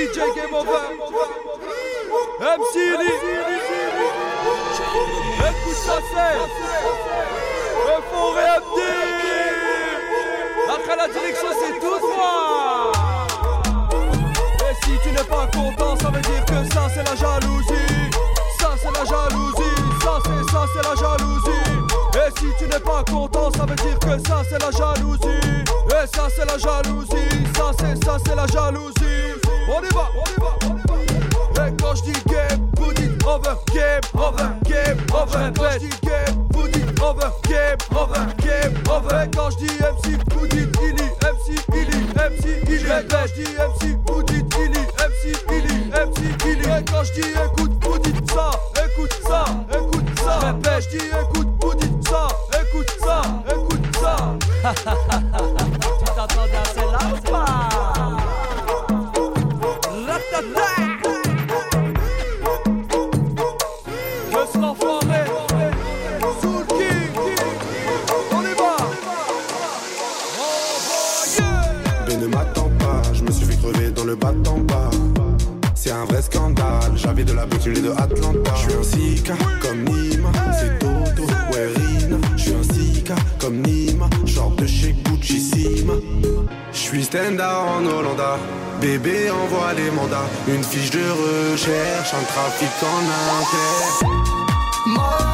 DJ 0.00 0.20
Game 0.34 0.54
Over. 0.54 0.96
MC. 2.40 2.74
Écoute 5.44 5.74
ça, 5.74 5.98
c'est. 6.10 6.36
Euphorie 7.84 8.48
MD. 8.56 8.78
Après 10.70 10.96
la 10.96 11.06
direction, 11.08 11.48
c'est 11.60 11.74
tout 11.80 11.98
droit. 11.98 12.92
Et 14.70 14.74
si 14.86 14.92
tu 15.02 15.10
n'es 15.12 15.24
pas 15.24 15.46
content, 15.52 15.94
ça 16.00 16.08
veut 16.08 16.22
dire 16.22 16.44
que 16.46 16.64
ça, 16.72 16.88
c'est 16.94 17.04
la 17.04 17.16
jalousie. 17.16 18.10
Ça, 18.58 18.70
c'est 18.80 18.92
la 18.98 19.04
jalousie. 19.04 19.80
Ça, 20.02 20.18
c'est 20.24 20.44
ça, 20.50 20.64
c'est 20.72 20.84
la 20.88 20.94
jalousie. 20.96 21.66
Et 22.14 22.30
si 22.38 22.46
tu 22.58 22.64
n'es 22.64 22.80
pas 22.80 23.04
content, 23.04 23.50
ça 23.54 23.66
veut 23.66 23.76
dire 23.76 23.98
que 23.98 24.18
ça, 24.26 24.42
c'est 24.48 24.62
la 24.62 24.70
jalousie. 24.70 25.64
Et 25.88 26.06
ça, 26.16 26.24
c'est 26.34 26.46
la 26.46 26.56
jalousie. 26.56 27.44
Ça, 27.54 27.70
c'est 27.78 28.02
ça, 28.02 28.16
c'est 28.24 28.34
la 28.34 28.46
jalousie. 28.46 29.09
On 29.72 29.82
y 29.82 29.88
va, 29.94 30.10
on 30.16 30.24
y 30.24 30.40
va, 30.40 30.56
on 30.64 30.76
y 30.76 31.56
va. 31.56 31.68
Et 31.68 31.72
quand 31.80 31.94
je 31.94 32.02
dis 32.02 32.20
game, 32.26 32.68
vous 32.76 32.92
dites 32.92 33.24
over, 33.24 33.54
game, 33.72 34.00
over, 34.14 34.50
game, 34.64 34.98
over. 35.14 35.52
Quand 35.54 35.70
je 35.74 35.78
dis 35.78 35.90
game, 36.02 36.46
vous 36.52 36.66
dites 36.66 37.00
over, 37.00 37.30
game, 37.48 37.78
over, 37.92 38.26
game, 38.42 38.74
over. 38.90 39.22
Et 39.22 39.30
quand 39.30 39.50
je 39.50 39.56
dis 39.58 39.72
MC, 39.78 40.18
vous 40.34 40.46
dites 40.48 40.76
Illy, 40.82 41.06
MC, 41.22 41.46
Illy, 41.72 41.98
MC, 42.16 42.44
Illy. 42.68 42.84
Et 42.84 43.06
quand 43.08 43.26
je 43.28 43.34
dis 43.34 43.50
MC, 43.54 43.96
vous 44.08 44.22
dites 44.24 44.54
Illy, 44.58 44.82
MC, 44.98 45.22
Illy, 45.52 45.76
MC, 45.92 46.46
Illy. 46.46 46.64
Et 46.64 46.84
quand 46.90 47.04
je 47.04 47.12
dis 47.12 47.28
écoute, 47.30 47.72
vous 47.84 47.98
dites 48.00 48.30
ça, 48.32 48.50
écoute 48.84 49.14
ça, 49.24 49.44
écoute 49.70 50.08
ça. 50.18 50.38
Répète, 50.48 50.84
je 50.90 50.98
dis 50.98 51.04
écoute, 51.06 51.48
vous 51.62 51.74
dites 51.74 52.08
ça, 52.08 52.26
écoute 52.60 52.90
ça, 53.00 53.22
écoute 53.48 53.86
ça. 54.00 55.20
j'avais 77.74 77.88
de 77.88 77.90
Atlanta. 77.90 78.54
Je 78.54 78.60
suis 78.60 78.74
un 78.74 78.82
Sika 78.82 79.34
comme 79.60 79.84
Nima, 79.84 80.30
c'est 80.58 80.78
Toto, 80.78 81.22
ouais 81.52 81.66
Rina. 81.74 82.16
Je 82.36 82.42
suis 82.42 82.52
un 82.52 82.62
Sika 82.62 83.14
comme 83.38 83.60
Nima, 83.62 84.08
genre 84.24 84.50
de 84.52 84.66
chez 84.66 84.94
Gucci 85.04 85.40
Sima. 85.40 85.94
Je 86.72 86.78
suis 86.78 87.04
stand 87.04 87.40
en 87.40 87.84
Hollanda, 87.84 88.38
bébé 88.80 89.30
envoie 89.30 89.72
les 89.74 89.90
mandats. 89.90 90.28
Une 90.48 90.64
fiche 90.64 90.90
de 90.90 90.98
recherche, 90.98 92.14
un 92.14 92.24
trafic 92.24 92.70
en 92.82 93.00
inter. 93.38 95.29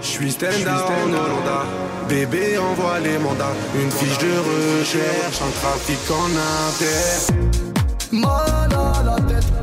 Je 0.00 0.06
suis 0.06 0.32
stand 0.32 0.50
en 0.66 1.06
Hollanda, 1.06 1.64
bébé 2.08 2.58
envoie 2.58 2.98
les 3.00 3.18
mandats. 3.18 3.54
Une 3.74 3.90
fiche 3.90 4.18
de 4.18 4.32
recherche, 4.80 5.40
un 5.42 5.50
trafic 5.60 5.98
en 6.10 6.30
inter. 6.68 7.32
Mal 8.12 8.70
à 8.72 9.02
la 9.02 9.16
tête, 9.28 9.57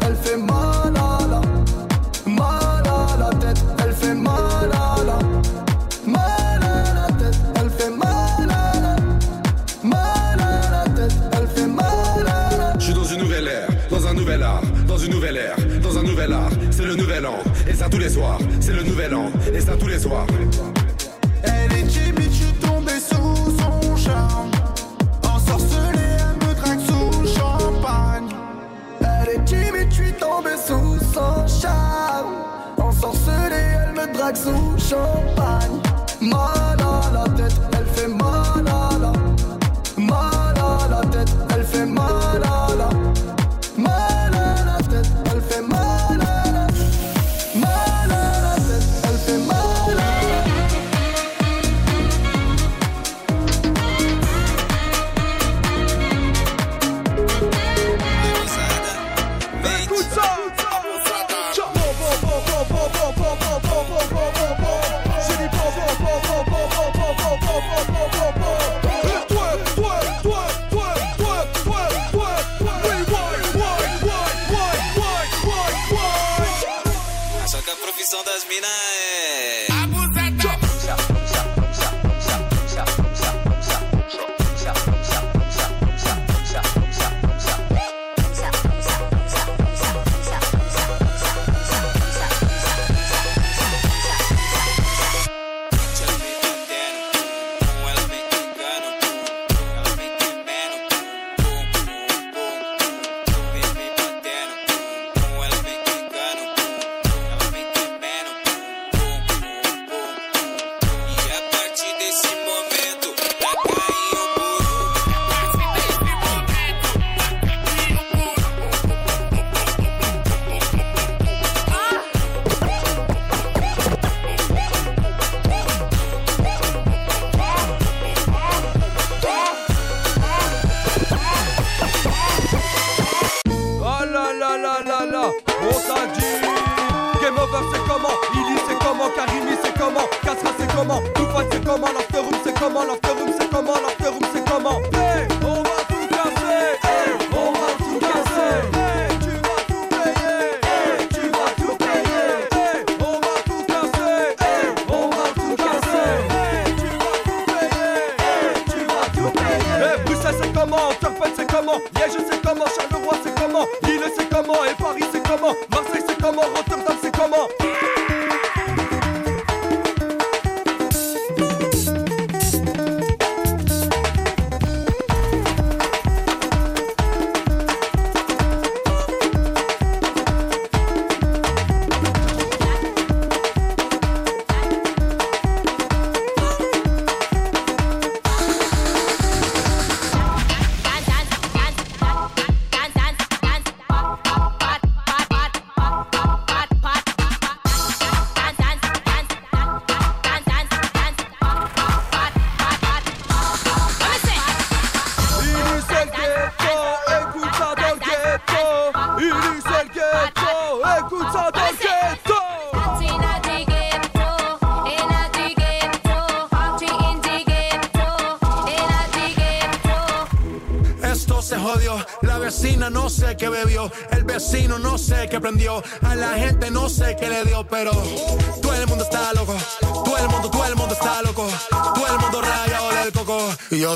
Elle 20.07 21.73
est 21.73 21.87
timide, 21.87 22.29
je 22.29 22.43
suis 22.43 22.53
tombé 22.53 22.91
sous 22.99 23.49
son 23.57 23.95
charme. 23.97 24.51
Ensorcelée, 25.23 26.17
elle 26.19 26.47
me 26.47 26.53
drague 26.53 26.79
sous 26.79 27.39
champagne. 27.39 28.29
Elle 29.01 29.29
est 29.35 29.45
timide, 29.45 29.87
je 29.89 29.95
suis 29.95 30.13
tombé 30.13 30.51
sous 30.63 30.99
son 31.11 31.47
charme. 31.47 32.35
Ensorcelée, 32.77 33.55
elle 33.55 33.93
me 33.93 34.13
drague 34.13 34.35
sous 34.35 34.77
champagne. 34.77 35.81
Mal 36.21 36.77
à 36.79 37.11
la 37.11 37.23
tête, 37.35 37.59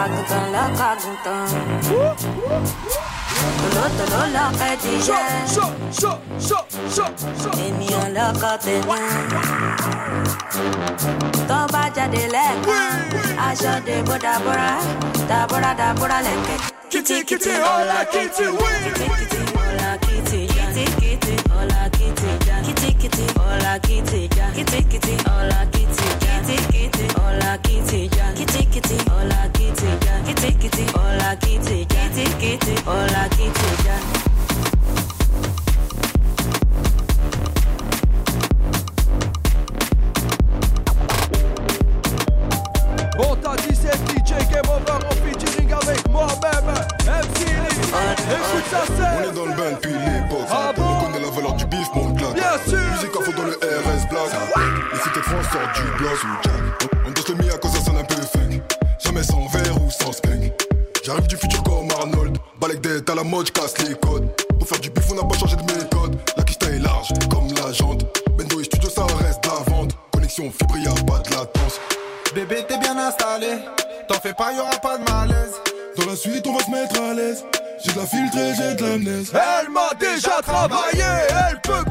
Àgùntàn 0.00 0.44
lọ́kọ̀ 0.54 0.86
àgùntàn 0.92 1.44
tòlótòló 3.72 4.22
lọ́kọ̀ 4.36 4.66
ẹ̀dìyẹ 4.72 5.20
Chaud, 5.54 5.72
chaud, 5.98 6.18
chaud, 6.48 6.64
chaud, 6.94 7.12
chaud 7.40 7.56
ènìyàn 7.66 8.08
lọ́kọ̀ 8.16 8.52
tẹ̀lé 8.64 8.98
tó 11.48 11.58
bá 11.72 11.82
jáde 11.96 12.22
lẹ́ẹ̀kan 12.34 12.92
aṣọ 13.48 13.72
de 13.86 13.96
bó 14.06 14.14
dàbúrà 14.24 14.70
dàbúrà 15.30 15.70
dàbúrà 15.80 16.18
lẹ́kẹ̀. 16.26 16.58
Kitty, 16.92 17.16
kitty, 17.28 17.52
hola, 17.64 17.98
kitty, 18.12 18.46
oui 18.58 18.74
Kitty, 18.98 19.40
hola, 19.56 19.90
kitty, 20.04 20.40
ja. 20.56 20.64
Kitty, 20.76 20.84
kitty, 21.00 21.34
hola, 21.52 21.82
kitty, 21.98 22.30
ja. 22.46 22.56
Kitty, 22.66 22.90
kitty, 23.00 23.24
hola, 23.38 23.72
kitty, 23.86 24.20
ja. 24.36 24.46
Kitty, 24.56 26.19
kitty, 26.56 27.06
hola, 27.16 27.58
kitty, 27.62 28.08
ja. 28.16 28.32
Kitty, 28.34 28.66
kitty, 28.66 28.96
hola, 29.10 29.48
kitty, 29.52 29.86
ja. 30.06 30.22
Kitty, 30.26 30.52
kitty, 30.58 30.84
hola, 30.94 31.36
kitty, 31.36 31.80
ja. 31.80 31.84
Kitty, 31.86 31.86
kitty, 31.86 31.86
hola, 31.86 31.86
kitty, 31.86 31.86
ja. 31.94 32.08
Kitty, 32.08 32.24
kitty, 32.40 32.74
hola, 32.86 33.28
kitty, 33.30 33.70
ja. 33.86 33.96
On 43.18 43.34
t'a 43.36 43.56
dit 43.56 43.74
c'est 43.74 43.94
DJ 44.10 44.32
Game 44.50 44.62
Over 44.68 45.04
en 45.06 45.14
featuring 45.24 45.72
avec 45.72 46.08
moi-même 46.10 46.74
MC 47.06 47.46
Lee 47.46 47.80
Écoute 48.30 48.64
ça 48.70 48.82
On 48.88 49.22
c'est 49.22 49.28
est 49.28 49.32
dans 49.34 49.46
le 49.46 49.52
bain 49.52 49.72
depuis 49.72 49.92
l'époque. 49.92 50.48
Ah 50.50 50.72
On 50.78 51.04
connaît 51.04 51.24
la 51.24 51.30
valeur 51.30 51.54
du 51.54 51.66
bif, 51.66 51.88
mon 51.94 52.14
claque. 52.14 52.34
Bien 52.34 52.58
sûr. 52.66 52.78
Musique 52.78 53.16
à 53.18 53.24
fond 53.24 53.32
dans 53.36 53.44
le 53.44 53.52
RS 53.52 54.08
Black. 54.08 54.79
Du 55.50 55.56
ou. 56.04 57.00
On 57.04 57.10
danse 57.10 57.28
le 57.28 57.34
mi 57.34 57.50
à 57.50 57.58
cause 57.58 57.72
ça 57.72 57.80
sonne 57.80 57.96
un 57.96 58.04
peu 58.04 58.14
funk. 58.14 58.62
Jamais 59.00 59.24
sans 59.24 59.48
verre 59.48 59.82
ou 59.82 59.90
sans 59.90 60.12
skunk. 60.12 60.52
J'arrive 61.04 61.26
du 61.26 61.36
futur 61.36 61.60
comme 61.64 61.90
Arnold. 61.90 62.38
Balek 62.60 62.80
d'être 62.80 63.10
à 63.10 63.16
la 63.16 63.24
mode, 63.24 63.48
je 63.48 63.52
casse 63.52 63.76
les 63.78 63.96
codes. 63.96 64.28
Pour 64.60 64.68
faire 64.68 64.78
du 64.78 64.90
bif, 64.90 65.10
on 65.10 65.16
n'a 65.16 65.24
pas 65.24 65.36
changé 65.36 65.56
de 65.56 65.62
méthode. 65.62 66.16
La 66.36 66.44
kista 66.44 66.68
est 66.68 66.78
large 66.78 67.08
comme 67.28 67.48
la 67.52 67.72
jante. 67.72 68.06
Bendo 68.38 68.60
et 68.60 68.64
studio, 68.64 68.88
ça 68.88 69.02
reste 69.02 69.44
la 69.44 69.74
vente. 69.74 69.90
Connexion 70.12 70.52
fibre, 70.52 70.78
y 70.78 70.86
a 70.86 70.92
pas 71.04 71.18
de 71.18 71.30
latence. 71.30 71.80
Bébé, 72.32 72.64
t'es 72.68 72.78
bien 72.78 72.96
installé. 72.96 73.58
T'en 74.06 74.20
fais 74.20 74.34
pas, 74.34 74.52
y'aura 74.52 74.78
pas 74.80 74.98
de 74.98 75.10
malaise. 75.10 75.54
Dans 75.96 76.06
la 76.06 76.14
suite, 76.14 76.46
on 76.46 76.56
va 76.56 76.64
se 76.64 76.70
mettre 76.70 77.02
à 77.02 77.12
l'aise. 77.12 77.44
J'ai 77.84 77.92
de 77.92 77.98
la 77.98 78.06
filtrée, 78.06 78.52
j'ai 78.56 78.74
de 78.76 78.82
l'amnèse. 78.82 79.32
Elle 79.34 79.70
m'a 79.70 79.90
déjà 79.98 80.40
travaillé 80.42 81.02
Elle 81.50 81.60
peut 81.62 81.89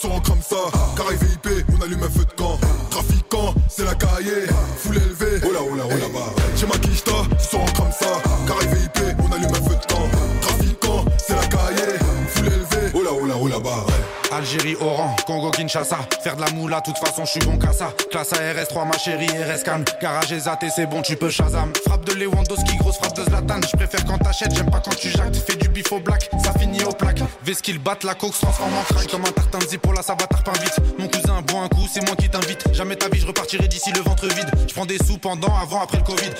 sont 0.00 0.20
comme 0.20 0.40
ça. 0.40 0.56
Carré 0.96 1.16
VIP, 1.16 1.64
on 1.76 1.82
allume 1.82 2.02
un 2.02 2.08
feu 2.08 2.24
de 2.24 2.32
camp. 2.32 2.58
Trafiquant, 2.90 3.54
c'est 3.68 3.84
la 3.84 3.94
cahier. 3.94 4.46
Foule 4.78 4.96
élevée. 4.96 5.46
Oula, 5.46 5.62
oula, 5.62 5.84
oula, 5.84 6.08
bah. 6.14 6.32
Chez 6.56 6.66
ma 6.66 6.78
quicheta, 6.78 7.12
ils 7.32 7.44
sont 7.44 7.64
comme 7.76 7.92
ça. 7.92 8.22
Carré 8.46 8.66
VIP, 8.66 9.16
on 9.18 9.32
allume 9.32 9.50
un 9.50 9.68
feu 9.68 9.76
de 9.76 9.92
camp. 9.92 10.08
Trafiquant, 10.40 11.04
c'est 11.18 11.34
la 11.34 11.46
cahier. 11.46 11.98
Foule 12.28 12.46
élevée. 12.46 12.98
Oula, 12.98 13.12
oula, 13.12 13.36
oula, 13.36 13.58
bah. 13.58 13.86
Algérie, 14.32 14.76
Oran, 14.80 15.16
Congo, 15.26 15.50
Kinshasa. 15.50 15.98
Faire 16.22 16.36
de 16.36 16.40
la 16.40 16.50
moula, 16.50 16.80
toute 16.80 16.98
façon, 16.98 17.24
je 17.24 17.30
suis 17.32 17.40
bon 17.40 17.58
qu'à 17.58 17.72
ça. 17.72 17.92
Classe 18.10 18.32
ARS3, 18.32 18.86
ma 18.86 18.96
chérie, 18.98 19.26
RS 19.26 19.64
Can. 19.64 19.84
Garage 20.00 20.32
et 20.32 20.40
c'est 20.74 20.86
bon, 20.86 21.02
tu 21.02 21.16
peux 21.16 21.30
Shazam. 21.30 21.72
Frappe 21.86 22.04
de 22.04 22.12
Lewandowski, 22.12 22.76
grosse 22.76 22.96
frappe 22.98 23.16
de 23.16 23.24
Zlatan. 23.24 23.60
Je 23.62 23.76
préfère 23.76 24.04
quand 24.04 24.18
t'achètes, 24.18 24.54
j'aime 24.54 24.70
pas 24.70 24.80
quand 24.80 24.94
tu 24.94 25.10
jactes. 25.10 25.36
Fais 25.36 25.56
du 25.56 25.68
bif 25.68 25.90
au 25.92 26.00
black, 26.00 26.30
ça 26.44 26.52
finit 26.58 26.82
au 26.84 26.92
plaque. 26.92 27.20
Vesqu'il 27.44 27.78
batte 27.78 28.04
la 28.04 28.14
coke, 28.14 28.34
se 28.34 28.40
transforme 28.42 28.72
en 28.76 28.82
crack. 28.82 29.08
Comme 29.08 29.24
un 29.24 29.32
tartin 29.32 29.58
de 29.58 29.66
Zippo, 29.66 29.92
là, 29.92 30.02
ça 30.02 30.14
va 30.14 30.26
tarpin 30.26 30.52
vite. 30.62 30.76
Mon 30.98 31.08
cousin, 31.08 31.42
bois 31.42 31.62
un 31.62 31.68
coup, 31.68 31.86
c'est 31.92 32.04
moi 32.06 32.16
qui 32.16 32.28
t'invite. 32.28 32.72
Jamais 32.72 32.96
ta 32.96 33.08
vie, 33.08 33.20
je 33.20 33.26
repartirai 33.26 33.68
d'ici 33.68 33.92
le 33.92 34.00
ventre 34.00 34.26
vide. 34.26 34.50
Je 34.68 34.74
prends 34.74 34.86
des 34.86 34.98
sous 34.98 35.18
pendant, 35.18 35.54
avant, 35.60 35.82
après 35.82 35.98
le 35.98 36.04
Covid. 36.04 36.30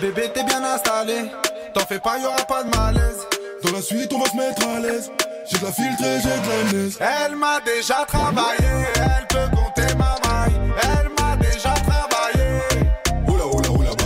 Bébé, 0.00 0.30
t'es 0.32 0.44
bien 0.44 0.62
installé. 0.64 1.14
T'en 1.74 1.86
fais 1.86 1.98
pas, 1.98 2.18
y'aura 2.18 2.44
pas 2.48 2.62
de 2.62 2.76
malaise. 2.76 3.26
Dans 3.64 3.72
la 3.72 3.82
suite, 3.82 4.12
on 4.12 4.18
va 4.18 4.26
se 4.26 4.36
mettre 4.36 4.66
à 4.66 4.80
l'aise. 4.80 5.10
J'ai 5.50 5.58
de 5.58 5.64
la 5.64 5.72
filtrée, 5.72 6.20
j'ai 6.22 6.28
de 6.28 6.48
l'amnèse. 6.48 6.98
Elle 7.00 7.34
m'a 7.34 7.60
déjà 7.60 8.04
travaillé. 8.06 8.86
Elle 8.94 9.26
peut 9.26 9.56
compter 9.56 9.94
ma 9.96 10.14
maille. 10.22 10.52
Elle 10.80 11.10
m'a 11.18 11.36
déjà 11.36 11.74
travaillé. 11.74 12.60
Oula, 13.26 13.46
oula, 13.46 13.70
oula, 13.70 13.90
bah. 13.96 14.04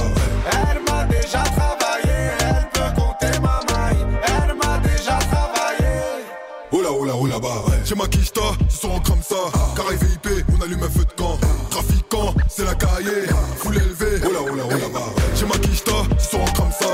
Elle 0.52 0.80
m'a 0.90 1.04
déjà 1.04 1.42
travaillé. 1.42 2.16
Elle 2.40 2.68
peut 2.72 2.92
compter 2.98 3.38
ma 3.40 3.60
maille. 3.70 4.06
Elle 4.22 4.54
m'a 4.56 4.78
déjà 4.78 5.18
travaillé. 5.18 6.24
Oula, 6.72 6.92
oula, 6.92 7.14
oula, 7.14 7.38
bah. 7.38 7.62
Chez 7.84 7.94
ma 7.94 8.06
quicheta, 8.06 8.40
ils 8.60 8.70
sont 8.70 9.00
comme 9.00 9.22
ça. 9.22 9.36
Carré 9.76 9.96
VIP, 9.96 10.46
on 10.56 10.62
allume 10.62 10.82
un 10.82 10.88
feu 10.88 11.04
de 11.04 11.12
camp. 11.12 11.36
Trafiquant, 11.68 12.32
c'est 12.48 12.64
la 12.64 12.74
cahier. 12.74 13.26
Foule 13.58 13.76
élevée. 13.76 14.26
Oula, 14.26 14.40
oula, 14.50 14.64
oula, 14.64 14.88
bah. 14.94 15.12
Chez 15.34 15.44
ma 15.44 15.58
quicheta, 15.58 15.92
ils 16.10 16.20
sont 16.20 16.44
comme 16.56 16.72
ça. 16.72 16.86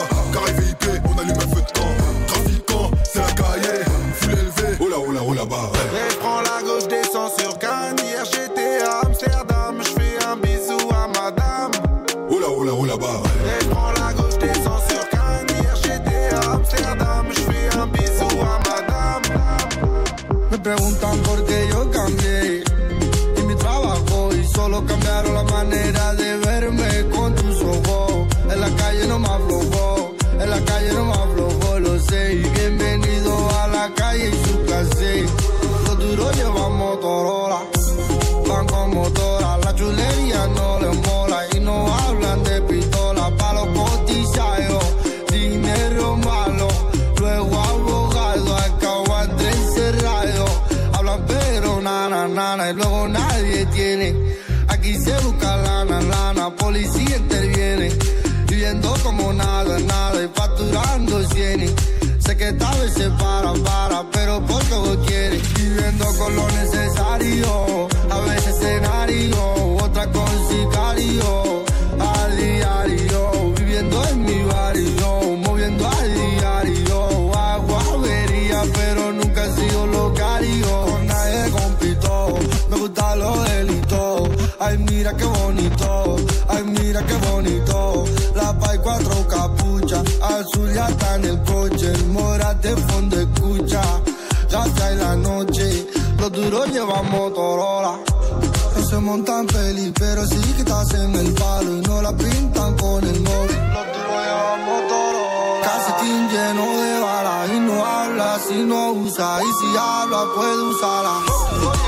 Montan 99.11 99.45
peli, 99.47 99.93
pero 99.99 100.25
sí 100.25 100.40
que 100.55 100.62
estás 100.62 100.95
en 100.95 101.12
el 101.17 101.33
palo 101.35 101.71
y 101.79 101.81
no 101.81 102.00
la 102.00 102.12
pintan 102.17 102.76
con 102.76 103.02
el 103.02 103.21
móvil. 103.21 103.61
Los 103.75 103.87
llevamos 104.25 104.88
todo. 104.88 105.21
Calcetín 105.64 106.29
lleno 106.29 106.67
de 106.81 107.00
balas 107.00 107.50
y 107.50 107.59
no 107.59 107.85
habla 107.85 108.38
si 108.47 108.59
no 108.62 108.93
usa. 108.93 109.40
Y 109.43 109.50
si 109.59 109.76
habla 109.76 110.21
puede 110.37 110.62
usarla. 110.62 111.80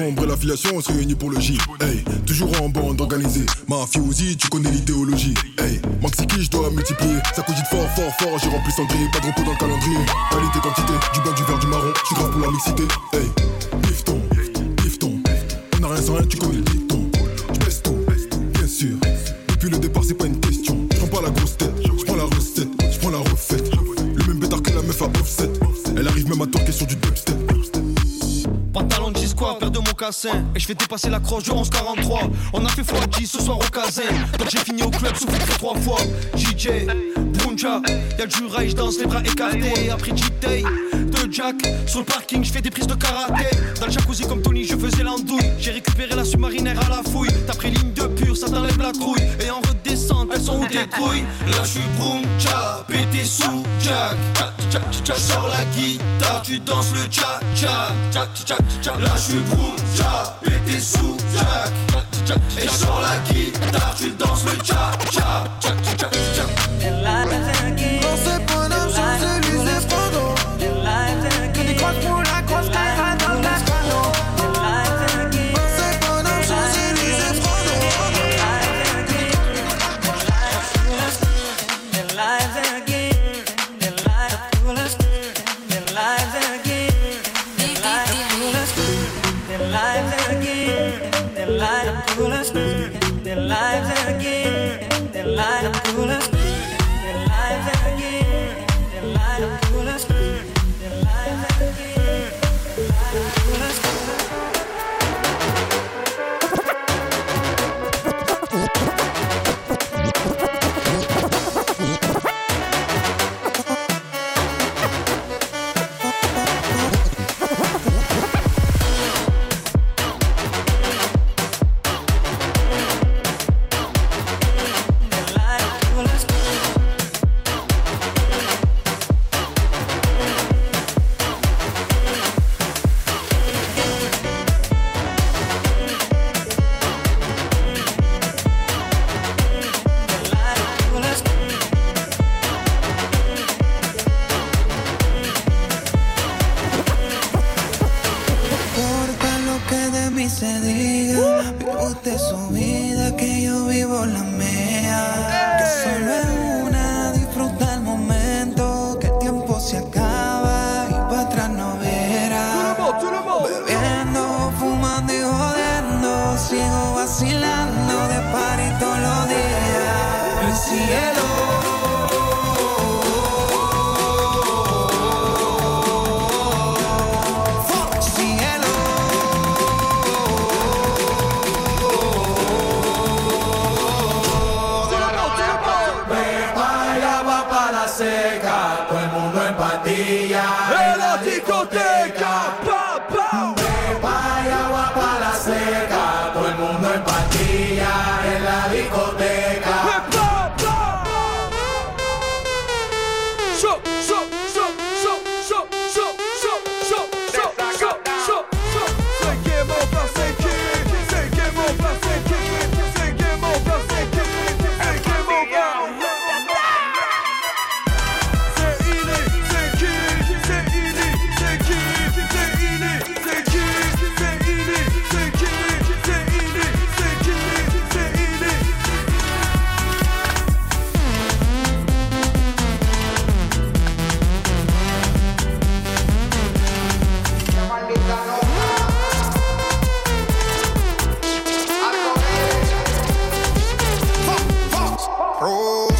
Et 0.00 0.26
l'affiliation, 0.26 0.70
on 0.76 0.80
se 0.80 0.92
réunit 0.92 1.16
pour 1.16 1.28
le 1.28 1.40
J. 1.40 1.58
Hey, 1.80 2.04
toujours 2.24 2.50
en 2.62 2.68
bande 2.68 3.00
organisée. 3.00 3.44
Mafiosi, 3.66 4.36
tu 4.36 4.48
connais 4.48 4.70
l'idéologie. 4.70 5.34
Hey, 5.58 5.80
Maxi 6.00 6.24
qui 6.24 6.44
je 6.44 6.50
dois 6.50 6.70
multiplier. 6.70 7.16
Ça 7.34 7.42
cogite 7.42 7.66
fort, 7.66 7.88
fort, 7.96 8.14
fort. 8.20 8.38
J'ai 8.38 8.48
rempli 8.48 8.70
cendrier, 8.70 9.08
pas 9.12 9.18
de 9.18 9.26
repos 9.26 9.42
dans 9.42 9.50
le 9.50 9.58
calendrier. 9.58 9.98
Qualité, 10.30 10.58
quantité, 10.62 10.92
du 11.14 11.20
blanc, 11.20 11.32
du 11.32 11.42
vert, 11.42 11.58
du 11.58 11.66
marron. 11.66 11.92
Je 12.00 12.06
suis 12.06 12.14
grave 12.14 12.30
pour 12.30 12.40
la 12.40 12.50
mixité. 12.52 12.82
Hey, 13.12 13.26
bifton, 13.82 14.20
bifton. 14.76 15.20
On 15.76 15.80
n'a 15.80 15.88
rien 15.88 16.02
sans 16.02 16.14
rien, 16.14 16.26
tu 16.26 16.36
connais 16.36 16.58
le 16.58 16.62
dicton. 16.62 17.10
Je 17.52 17.58
baisse 17.58 17.82
tout, 17.82 17.98
bien 18.54 18.68
sûr. 18.68 18.96
Depuis 19.48 19.68
le 19.68 19.78
départ, 19.78 20.04
c'est 20.06 20.14
pas 20.14 20.26
une 20.26 20.38
Et 30.08 30.58
je 30.58 30.66
fais 30.66 30.74
dépasser 30.74 31.10
la 31.10 31.20
croche 31.20 31.44
de 31.44 31.50
11-43 31.50 32.30
On 32.54 32.64
a 32.64 32.68
fait 32.70 32.80
x10 32.80 33.26
ce 33.26 33.42
soir 33.42 33.58
au 33.58 33.70
casin 33.70 34.04
Donc 34.38 34.48
j'ai 34.48 34.56
fini 34.56 34.82
au 34.82 34.88
club 34.88 35.14
sous 35.14 35.26
trois 35.58 35.76
fois. 35.76 35.98
JJ, 36.34 36.86
Brunja 37.34 37.82
Y'a 38.18 38.24
du 38.26 38.46
rail, 38.46 38.70
je 38.70 38.76
danse 38.76 38.98
les 38.98 39.04
bras 39.04 39.20
écartés. 39.20 39.90
Après 39.90 40.16
G-Tay, 40.16 40.64
Sur 41.30 42.00
le 42.00 42.04
parking, 42.04 42.42
je 42.42 42.52
fais 42.52 42.60
des 42.60 42.70
prises 42.70 42.86
de 42.86 42.94
karaté. 42.94 43.44
Dans 43.78 43.86
le 43.86 43.92
jacuzzi 43.92 44.22
comme 44.26 44.40
Tony, 44.40 44.64
je 44.64 44.76
faisais 44.76 45.02
l'andouille. 45.02 45.52
J'ai 45.58 45.72
récupéré 45.72 46.14
la 46.14 46.24
submarinaire 46.24 46.78
à 46.86 46.88
la 46.88 47.02
fouille. 47.10 47.28
T'as 47.46 47.54
pris 47.54 47.70
ligne 47.70 47.92
de 47.92 48.06
pure, 48.06 48.36
ça 48.36 48.48
t'enlève 48.48 48.78
la 48.80 48.92
trouille. 48.92 49.22
Et 49.44 49.50
en 49.50 49.60
redescente, 49.60 50.30
elles 50.34 50.40
sont 50.40 50.60
où 50.60 50.66
tes 50.66 50.86
couilles? 50.86 51.24
Là 51.46 51.62
je 51.62 51.68
suis 51.68 51.80
Brunja, 51.98 52.84
pété 52.88 53.24
sous 53.24 53.62
Jack. 53.80 54.16
Sors 55.16 55.48
la 55.48 55.64
guitare, 55.76 56.42
tu 56.42 56.60
danses 56.60 56.92
le 56.92 57.10
cha 57.10 57.40
cha. 57.54 57.94
Là 58.14 59.10
je 59.16 59.20
suis 59.20 59.40
Brunja, 59.40 60.38
pété 60.42 60.80
sous 60.80 61.16
Jack. 61.34 61.72
Et 62.62 62.68
sors 62.68 63.00
la 63.00 63.32
guitare, 63.32 63.94
tu 63.96 64.10
danses 64.10 64.44
le 64.44 64.64
cha 64.64 64.92
cha 65.10 65.44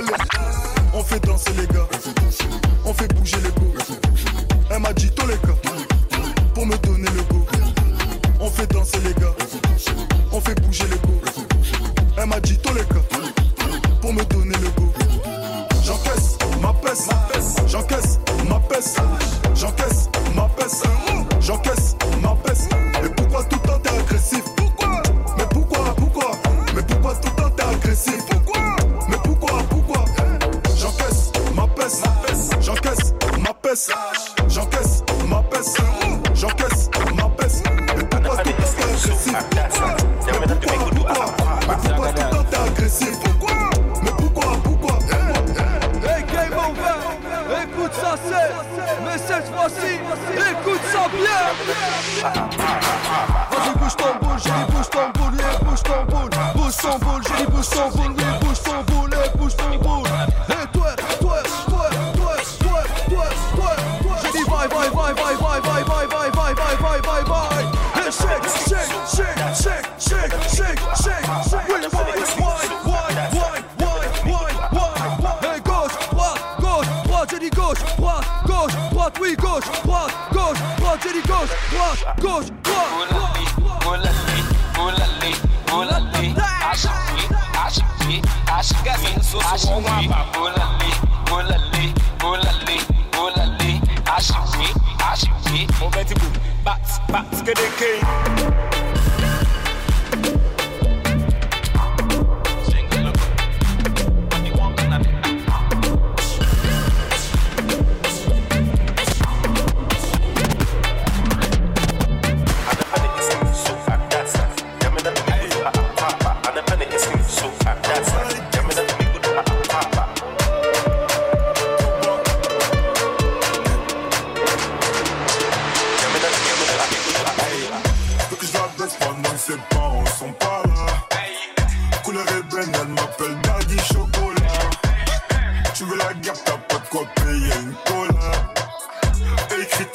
Wally. 0.00 0.37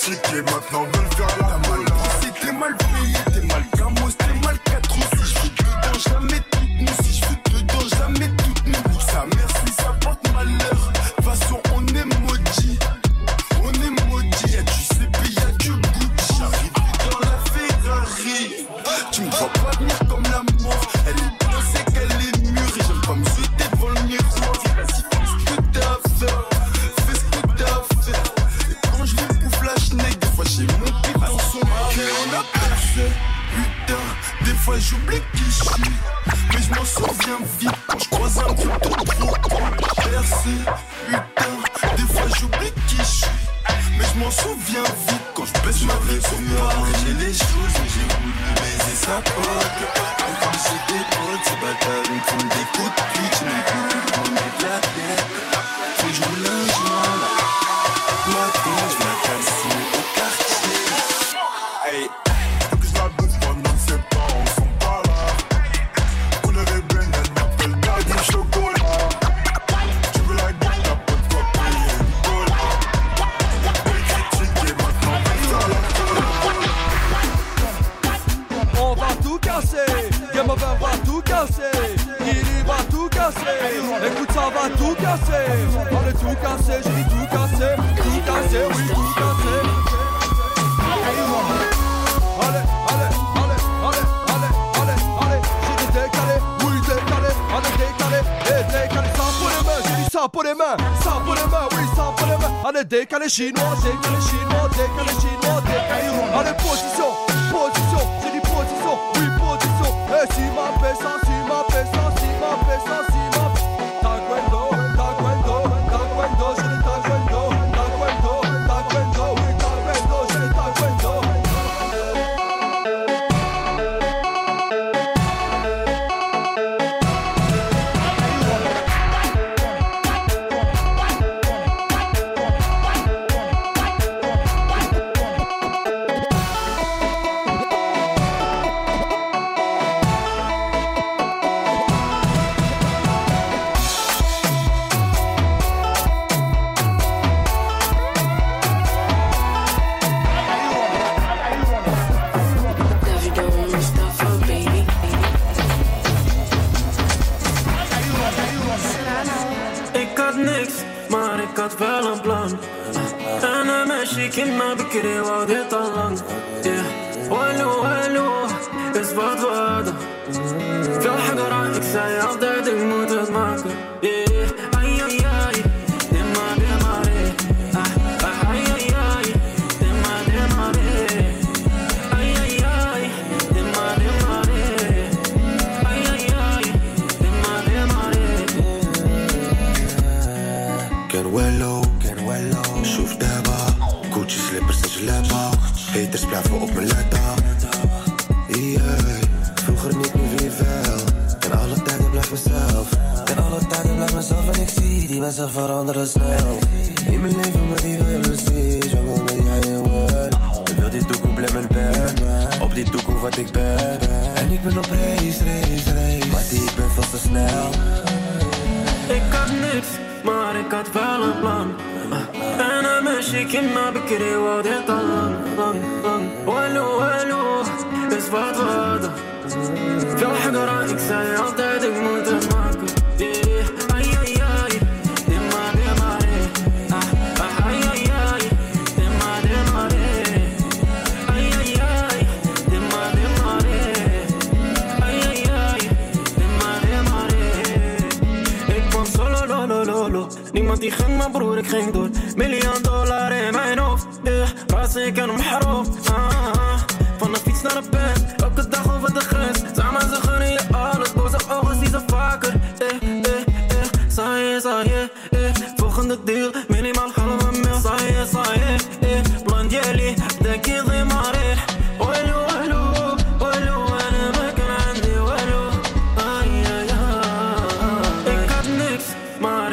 Critiquer, 0.04 0.42
maintenant 0.42 0.84
veulent 0.84 1.16
faire 1.16 1.43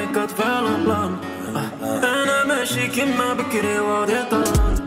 ik 0.02 0.14
had 0.14 0.34
wel 0.36 0.66
een 0.66 0.82
plan. 0.82 1.18
Eh, 1.54 1.94
en 1.94 2.40
een 2.40 2.46
meisje, 2.46 2.80
ik 2.80 2.96
in 2.96 3.16
mijn 3.16 3.36
bekering, 3.36 3.78
wou 3.78 4.06
dit 4.06 4.32
al 4.32 4.79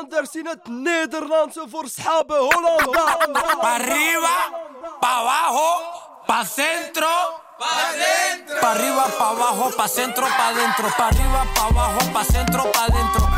Underseen 0.00 0.46
het 0.46 0.68
Nederlandse 0.68 1.64
voor 1.68 1.88
schapen 1.88 2.36
Hollanda. 2.36 3.16
Pa 3.60 3.74
arriba, 3.74 4.36
pa 5.00 5.08
abajo, 5.08 5.70
pa 6.26 6.44
centro. 6.44 7.06
Pa' 7.58 7.90
dentro. 7.92 8.60
Pa' 8.60 8.70
arriba, 8.70 9.06
pa' 9.18 9.30
abajo, 9.30 9.70
pa' 9.76 9.86
centro, 9.88 10.26
pa' 10.26 10.52
dentro. 10.54 10.88
Pa' 10.96 11.06
arriba, 11.06 11.42
pa' 11.54 11.66
abajo, 11.66 12.10
pa' 12.12 12.24
centro, 12.24 12.62
pa' 12.70 12.86
dentro. 12.86 13.28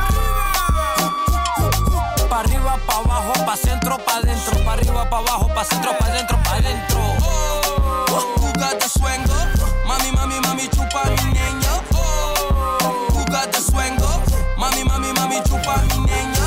Pa' 2.29 2.39
arriba, 2.39 2.79
pa' 2.87 2.99
abajo, 2.99 3.33
pa' 3.45 3.57
centro, 3.57 3.97
pa' 3.99 4.21
dentro. 4.21 4.65
Pa' 4.65 4.73
arriba, 4.73 5.05
pa' 5.11 5.19
abajo, 5.19 5.47
pa' 5.55 5.65
centro, 5.65 5.93
pa' 5.99 6.11
dentro, 6.11 6.39
pa' 6.45 6.61
dentro. 6.61 7.01
Oh, 7.01 7.61
oh, 8.09 8.25
oh. 8.25 8.41
Mami, 9.87 10.11
mami, 10.13 10.41
mami, 10.41 10.69
chupa 10.69 11.03
mi 11.05 11.33
niña. 11.33 11.70
mami, 15.31 15.43
chupa 15.45 15.77
mi 15.87 15.99
niña. 16.11 16.47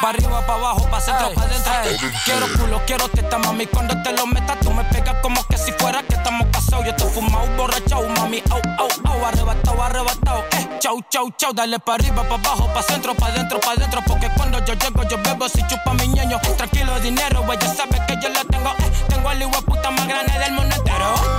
Pa' 0.00 0.10
arriba, 0.10 0.40
pa' 0.46 0.54
abajo, 0.54 0.88
pa' 0.90 1.00
centro, 1.00 1.30
pa' 1.34 1.46
dentro. 1.46 1.72
Quiero 2.24 2.46
culo, 2.58 2.80
quiero 2.86 3.08
teta, 3.08 3.38
mami. 3.38 3.66
Cuando 3.66 4.00
te 4.02 4.12
lo 4.12 4.26
metas, 4.26 4.58
tú 4.60 4.70
me 4.72 4.84
pegas 4.84 5.16
como 5.22 5.42
que 5.48 5.58
si 5.58 5.72
fuera 5.72 6.02
que 6.02 6.14
estamos 6.14 6.46
casados. 6.52 6.84
Yo 6.86 6.94
te 6.94 7.04
fumado, 7.04 7.46
borrachao, 7.56 8.08
mami. 8.08 8.42
Au, 8.50 8.60
au, 8.78 8.88
au, 9.04 9.24
arrebatao, 9.26 9.82
arrebatao. 9.82 10.44
Eh, 10.52 10.78
chau, 10.80 11.00
chau, 11.10 11.30
chau. 11.36 11.52
Dale 11.52 11.78
pa' 11.78 11.94
arriba, 11.94 12.22
pa' 12.28 12.36
abajo, 12.36 12.68
pa' 12.72 12.82
centro, 12.82 13.14
pa' 13.14 13.30
dentro, 13.32 13.58
pa' 13.60 13.74
dentro. 13.76 14.00
Porque 14.06 14.30
cuando 14.36 14.64
yo 14.64 14.74
llego, 14.74 15.02
yo 15.04 15.18
bebo 15.22 15.48
si 15.48 15.66
chupa 15.66 15.92
mi 15.94 16.08
niño. 16.08 16.38
Tranquilo, 16.56 16.98
dinero, 17.00 17.42
güey. 17.42 17.58
Ya 17.58 17.74
sabes 17.74 18.00
que 18.06 18.14
yo 18.22 18.28
lo 18.28 18.44
tengo. 18.46 18.70
Eh, 18.78 18.90
tengo 19.08 19.30
el 19.30 19.42
hijo 19.42 19.62
puta 19.62 19.90
más 19.90 20.06
grande 20.06 20.38
del 20.38 20.52
mundo 20.52 20.76
entero. 20.76 21.35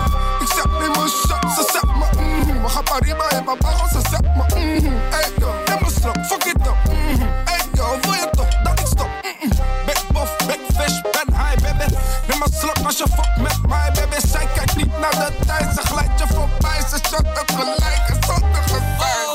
Mijn 0.98 1.10
shot, 1.10 1.44
ze 1.56 1.64
zet 1.74 1.84
me 1.84 2.06
mhm. 2.22 2.62
We 2.62 2.70
gaan 2.70 2.84
Pariba 2.84 3.30
en 3.30 3.44
mijn 3.46 3.58
bagel, 3.60 3.88
ze 3.88 4.02
zet 4.10 4.22
me 4.22 4.44
mhm. 4.44 4.94
Ey 5.20 5.30
yo, 5.38 5.50
neem 5.66 5.84
een 5.84 5.92
slok, 6.02 6.18
fuck 6.26 6.44
it 6.46 6.68
up 6.68 6.78
mhm. 6.86 7.28
Ey 7.46 7.62
yo, 7.74 8.00
wil 8.02 8.14
je 8.14 8.30
toch 8.32 8.62
dat 8.64 8.80
ik 8.80 8.86
stop 8.88 9.10
mhm. 9.22 9.50
Big 9.86 10.08
buff, 10.08 10.36
big 10.48 10.62
fish, 10.78 11.02
ben 11.02 11.30
high 11.36 11.62
baby 11.64 11.94
Neem 12.28 12.42
een 12.42 12.54
slok 12.60 12.78
als 12.86 12.98
je 12.98 13.06
fuck 13.16 13.38
met 13.38 13.68
mij 13.68 13.92
baby 13.94 14.28
Zij 14.28 14.48
kijkt 14.56 14.76
niet 14.76 15.00
naar 15.00 15.12
de 15.12 15.46
tijd, 15.46 15.68
ze 15.76 15.82
glijdt 15.82 16.20
je 16.20 16.26
voorbij 16.28 16.80
Ze 16.90 16.98
shot 17.10 17.28
het 17.40 17.52
gelijk 17.52 18.04
en 18.08 18.20
zonder 18.28 18.64
gevaar 18.64 19.26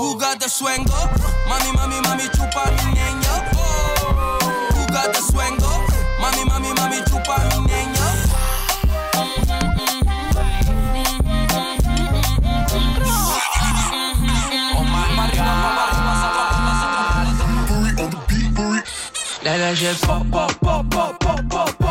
Who 0.00 0.18
got 0.18 0.40
the 0.40 0.48
suengo? 0.48 0.96
Mami, 1.48 1.72
mami, 1.76 2.00
mami, 2.00 2.24
chupa 2.32 2.64
mi 2.76 2.84
niño. 2.96 3.34
Who 4.72 4.82
got 4.94 5.12
the 5.12 5.20
suengo? 5.20 5.72
Mami, 6.20 6.44
mami, 6.48 6.72
mami, 6.72 6.98
chupa 7.04 7.36
mi 7.38 7.56
niño. 7.66 7.69
Là, 19.42 19.56
là, 19.56 19.74
j'ai 19.74 19.86
pop, 20.06 20.30
pop, 20.30 20.52
pop, 20.60 21.18
pop, 21.18 21.48
pop, 21.48 21.72
pop. 21.78 21.89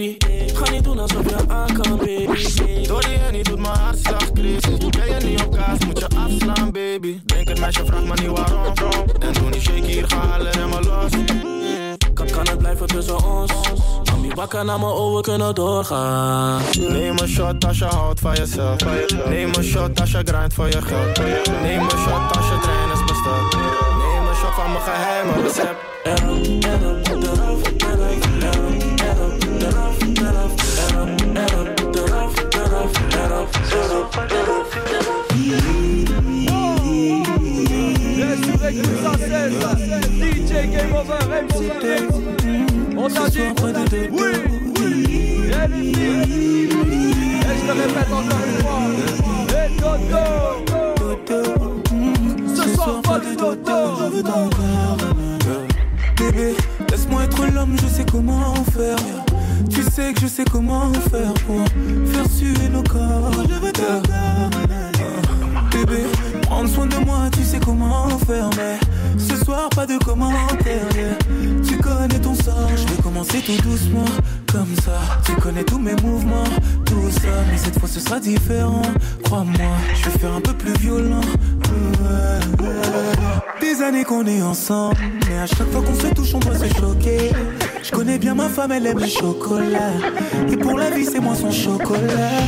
Ga 0.00 0.70
niet 0.70 0.84
doen 0.84 0.98
alsof 0.98 1.30
je 1.30 1.36
aan 1.48 1.72
kan, 1.72 1.96
baby. 1.96 2.86
Door 2.86 3.00
die 3.00 3.16
hennie 3.18 3.42
doet 3.42 3.58
mijn 3.58 3.78
hartslag 3.78 4.32
crisis. 4.32 4.78
Ben 4.78 5.20
je 5.20 5.26
niet 5.26 5.42
op 5.42 5.56
kaas, 5.56 5.78
moet 5.86 5.98
je 5.98 6.06
afslaan, 6.16 6.70
baby. 6.70 7.20
Denk 7.24 7.48
het 7.48 7.60
meisje, 7.60 7.84
vraag 7.84 8.04
me 8.04 8.14
niet 8.14 8.38
waarom. 8.38 8.74
En 9.18 9.32
toen 9.32 9.50
die 9.50 9.60
shake 9.60 9.84
hier, 9.84 10.08
ga 10.08 10.16
halen 10.16 10.52
en 10.52 10.68
me 10.68 10.80
los. 10.82 11.10
Kan, 12.14 12.26
kan 12.26 12.46
het 12.48 12.58
blijven 12.58 12.86
tussen 12.86 13.24
ons? 13.24 13.52
Mami, 14.10 14.34
wakker 14.34 14.64
naar 14.64 14.78
mijn 14.78 14.92
ogen 14.92 15.22
kunnen 15.22 15.54
doorgaan. 15.54 16.62
Neem 16.78 17.18
een 17.18 17.28
shot 17.28 17.64
als 17.66 17.78
je 17.78 17.84
houdt 17.84 18.20
van 18.20 18.34
jezelf. 18.34 18.78
Neem 19.28 19.54
een 19.54 19.64
shot 19.64 20.00
als 20.00 20.10
je 20.10 20.20
grindt 20.24 20.54
voor 20.54 20.66
je 20.66 20.82
geld. 20.82 21.18
Neem 21.62 21.80
een 21.80 21.90
shot 21.90 22.36
als 22.36 22.48
je 22.48 22.58
trein 22.62 22.90
is 22.92 23.04
besteld. 23.04 23.52
Neem 23.98 24.26
een 24.28 24.34
shot 24.34 24.54
van 24.54 24.72
mijn 24.72 24.84
geheime 24.84 25.42
recept. 25.42 26.99
Dit, 43.10 44.06
oui, 44.12 44.30
oui, 44.78 45.50
elle 45.52 45.72
est. 45.72 45.86
Et 45.86 46.68
je 46.68 47.62
te 47.66 47.72
répète 47.72 48.10
encore 48.12 48.42
une 48.46 48.58
fois, 48.62 48.82
et 49.50 49.68
Dodo, 49.80 50.24
ce 52.54 52.64
soir 52.74 52.96
pas 53.02 53.18
de 53.18 53.30
Dodo. 53.36 53.78
Je 53.98 54.04
veux 54.16 54.22
ton. 54.22 54.48
Bébé, 56.16 56.48
laisse-moi 56.90 57.20
être 57.24 57.42
l'homme, 57.52 57.76
je 57.80 57.86
sais 57.88 58.04
comment 58.10 58.54
faire. 58.76 58.98
Tu 59.68 59.82
sais 59.82 60.12
que 60.12 60.20
je 60.20 60.26
sais 60.26 60.44
comment 60.50 60.92
faire 61.10 61.34
pour 61.46 61.64
faire 62.12 62.28
suer 62.30 62.68
nos 62.72 62.82
corps. 62.82 63.32
Je 63.48 63.54
veux 63.54 63.72
ton 63.72 64.02
corps. 64.02 64.50
Bébé, 65.72 66.02
prendre 66.50 66.68
soin 66.68 66.86
de 66.86 66.96
moi, 67.06 67.30
tu 67.32 67.44
sais 67.44 67.60
comment 67.64 68.08
faire. 68.26 68.50
Mais 68.58 68.76
ce 69.18 69.36
soir, 69.44 69.70
pas 69.70 69.86
de 69.86 69.96
commentaires. 69.98 70.88
Tu 71.66 71.76
connais 71.78 72.18
ton 72.20 72.34
sort, 72.34 72.70
je 72.76 72.86
vais 72.92 73.02
commencer 73.02 73.40
tout 73.40 73.62
doucement. 73.62 74.10
Comme 74.52 74.74
ça, 74.84 74.98
tu 75.24 75.32
connais 75.40 75.62
tous 75.62 75.78
mes 75.78 75.94
mouvements, 76.02 76.50
tout 76.84 77.10
ça. 77.10 77.28
Mais 77.50 77.56
cette 77.56 77.78
fois, 77.78 77.88
ce 77.88 78.00
sera 78.00 78.18
différent. 78.18 78.82
Crois-moi, 79.24 79.72
je 79.94 80.10
vais 80.10 80.18
faire 80.18 80.34
un 80.34 80.40
peu 80.40 80.52
plus 80.52 80.72
violent. 80.80 81.20
Des 83.60 83.82
années 83.82 84.04
qu'on 84.04 84.26
est 84.26 84.42
ensemble, 84.42 84.96
mais 85.28 85.38
à 85.38 85.46
chaque 85.46 85.70
fois 85.70 85.82
qu'on 85.82 85.94
se 85.94 86.08
touche, 86.08 86.34
on 86.34 86.40
doit 86.40 86.58
se 86.58 86.66
choquer. 86.74 87.30
Je 87.82 87.90
connais 87.92 88.18
bien 88.18 88.34
ma 88.34 88.48
femme, 88.48 88.72
elle 88.72 88.86
aime 88.86 88.98
le 88.98 89.06
chocolat. 89.06 89.92
Et 90.50 90.56
pour 90.56 90.76
la 90.76 90.90
vie, 90.90 91.04
c'est 91.04 91.20
moi 91.20 91.36
son 91.36 91.52
chocolat. 91.52 92.42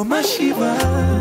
Toi 0.00 0.08
ma 0.08 0.22
Shiva. 0.22 0.72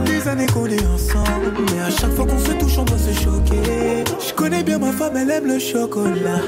Des 0.05 0.27
années 0.27 0.45
collées 0.45 0.85
ensemble, 0.93 1.53
mais 1.71 1.81
à 1.81 1.89
chaque 1.89 2.11
fois 2.11 2.25
qu'on 2.25 2.39
se 2.39 2.51
touche, 2.53 2.77
on 2.77 2.83
doit 2.83 2.97
se 2.97 3.13
choquer. 3.13 4.03
Je 4.27 4.33
connais 4.33 4.63
bien 4.63 4.77
ma 4.77 4.91
femme, 4.91 5.17
elle 5.17 5.31
aime 5.31 5.47
le 5.47 5.59
chocolat. 5.59 6.41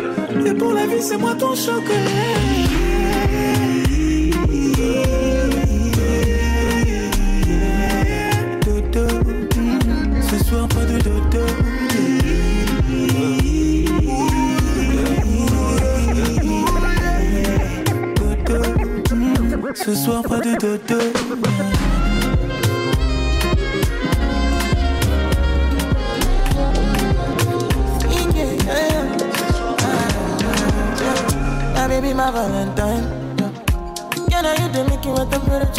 Et 0.45 0.53
pour 0.53 0.73
la 0.73 0.85
vie, 0.85 1.01
c'est 1.01 1.17
moi 1.17 1.35
ton 1.35 1.55
chocolat. 1.55 1.81
Dodo, 8.65 9.07
ce 10.29 10.43
soir 10.43 10.67
pas 10.67 10.85
de. 10.85 10.97
Dodo, 11.01 11.45
Ce 19.73 19.95
soir 19.95 20.21
pas 20.21 20.37
de 20.37 20.55
dodo. 20.59 21.20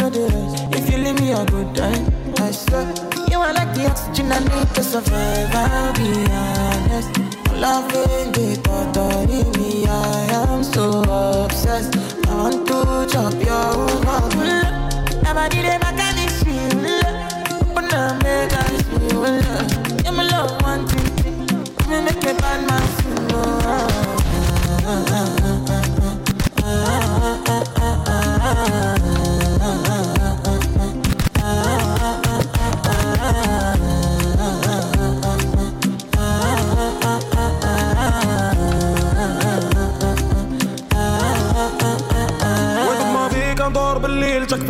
for 0.03 0.09
the 0.09 0.25
rest. 0.33 0.55
If 0.77 0.91
you 0.91 0.97
leave 0.97 1.19
me 1.21 1.31
a 1.31 1.45
go 1.45 1.61
time, 1.73 2.03
I 2.39 2.51
swear. 2.51 2.85
You 3.31 3.39
are 3.39 3.53
like 3.53 3.73
the 3.73 3.85
oxygen 3.89 4.31
I 4.31 4.39
need 4.39 4.69
to 4.75 4.83
survive. 4.83 5.49
I'll 5.55 5.93
be 5.99 6.09
honest. 6.41 7.11
Loving 7.63 8.31
the 8.35 8.47
thought 8.63 8.97
of 8.97 9.29
me, 9.57 9.85
I 9.87 9.91
am 10.41 10.63
so 10.63 10.85
obsessed. 11.45 11.95
I 12.27 12.33
want 12.35 12.67
to 12.67 12.79
chop 13.11 13.33
your 13.49 13.71
heart. 14.07 14.35
I'm 15.27 15.37
a 15.37 15.49
day 15.49 15.77
back 15.83 15.99
and 16.07 16.19
it's 16.25 16.39
real. 16.47 16.83
But 17.73 17.85
now 17.91 18.19
make 18.25 18.53
us 18.63 18.83
real. 18.91 19.23
I'm 20.07 20.19
a 20.19 20.23
love 20.33 20.61
one 20.61 20.85
thing. 20.87 21.11
I'm 21.93 22.03
make 22.05 22.25
a 22.31 22.33
bad 22.41 22.59
man 22.67 22.85
feel. 22.97 23.41
Ah, 23.65 23.87
ah, 24.85 25.13
ah, 27.47 27.63
ah. 27.77 27.82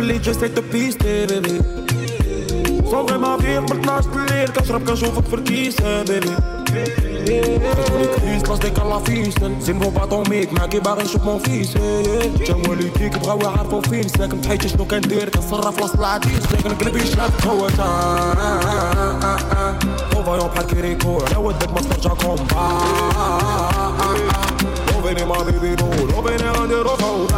بالليل 0.04 0.22
جاي 0.22 0.48
تو 0.48 0.62
بيستي 0.72 1.26
بيبي 1.26 1.60
صوغي 2.90 3.18
ما 3.18 3.36
فيك 3.36 3.72
من 3.72 3.80
12 3.80 4.10
بالليل 4.10 4.48
كنشرب 4.48 4.88
كنشوفك 4.88 5.24
في 5.24 5.34
الكيسة 5.34 6.02
بيبي 6.02 6.30
خرجوني 6.68 8.06
كريس 8.06 8.42
بلاص 8.42 8.58
ديك 8.58 8.78
لا 8.78 8.98
فيستن 8.98 9.60
زين 9.60 9.78
بو 9.78 9.90
باطوميك 9.90 10.52
معاكي 10.52 10.80
باغي 10.80 11.02
نشوف 11.02 11.24
مون 11.24 11.38
فيس 11.38 11.76
جا 12.46 12.54
والديك 12.54 13.18
بغاو 13.18 13.40
يعرفو 13.40 13.80
فين 13.80 14.08
ساكن 14.08 14.40
بحياتي 14.40 14.68
شنو 14.68 14.84
كندير 14.84 15.28
كنصرف 15.28 15.82
وسط 15.82 15.98
العديس 15.98 16.42
ساكن 16.50 16.74
قلبي 16.74 17.06
شاد 17.06 17.32
هو 17.46 17.68
تا 17.68 17.88
وفايون 20.16 20.48
بحال 20.48 20.66
كيريكو 20.66 21.18
على 21.18 21.36
ودك 21.36 21.72
ما 21.72 21.80
استرجع 21.80 22.14
كومبا 22.14 22.74
ما 25.24 25.42
بيبي 25.42 25.76
غنديرو 26.50 26.96
فوضى 26.96 27.34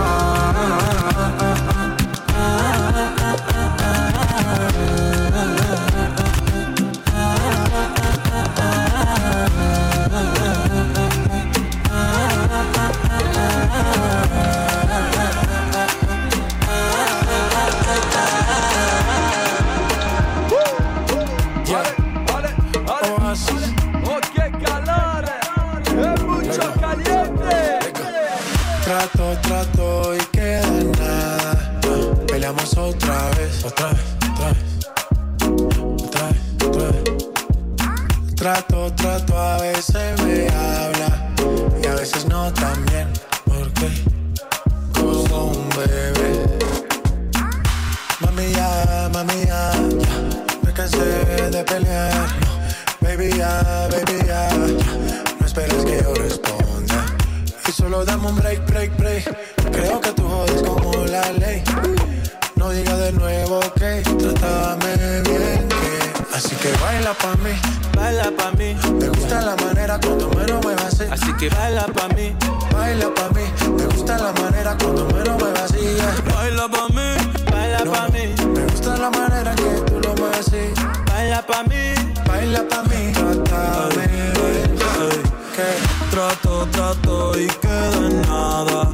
baila 67.95 68.31
pa' 68.37 68.53
mí. 68.53 68.77
Me 68.99 69.09
gusta 69.09 69.41
la 69.41 69.57
manera 69.57 69.99
cuando 70.01 70.29
me 70.31 70.47
lo 70.47 70.61
muevas 70.61 70.95
así. 70.95 71.05
Así 71.11 71.33
que 71.35 71.49
baila 71.49 71.87
pa' 71.87 72.09
mí, 72.09 72.35
baila 72.73 73.15
pa' 73.15 73.29
mí. 73.31 73.45
Me 73.77 73.87
gusta 73.87 74.19
la 74.19 74.33
manera 74.33 74.77
cuando 74.79 75.07
me 75.07 75.25
lo 75.25 75.39
muevas 75.39 75.63
así. 75.63 75.79
yeah. 75.79 76.35
Baila 76.35 76.69
pa' 76.69 76.89
mí, 76.89 77.09
baila 77.51 77.85
pa' 77.85 78.09
mí. 78.09 78.35
Me 78.55 78.63
gusta 78.67 78.97
la 78.97 79.11
manera 79.11 79.55
que 79.55 79.91
tú 79.91 80.01
lo 80.01 80.15
mueves 80.15 80.41
así. 80.41 80.73
Baila 81.07 81.43
pa' 81.47 81.63
mí, 81.65 81.95
baila 82.27 82.69
pa' 82.69 82.83
mí. 82.83 83.13
Trátame 83.13 84.07
que 85.57 86.07
Trato, 86.11 86.69
trato 86.71 87.39
y 87.39 87.47
queda 87.47 88.07
en 88.07 88.23
nada. 88.23 88.91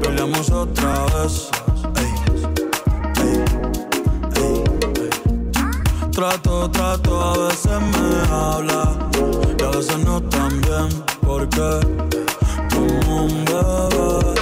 Peleamos 0.00 0.50
otra 0.50 1.06
vez. 1.14 1.48
Trato, 6.22 6.70
trato, 6.70 7.20
a 7.20 7.48
veces 7.48 7.66
me 7.66 8.32
habla 8.32 8.96
y 9.58 9.62
a 9.64 9.68
veces 9.70 9.98
no 10.04 10.22
tan 10.22 10.60
bien. 10.60 10.88
Porque 11.20 11.80
como 12.72 13.24
un 13.24 13.44
bebé. 13.44 14.34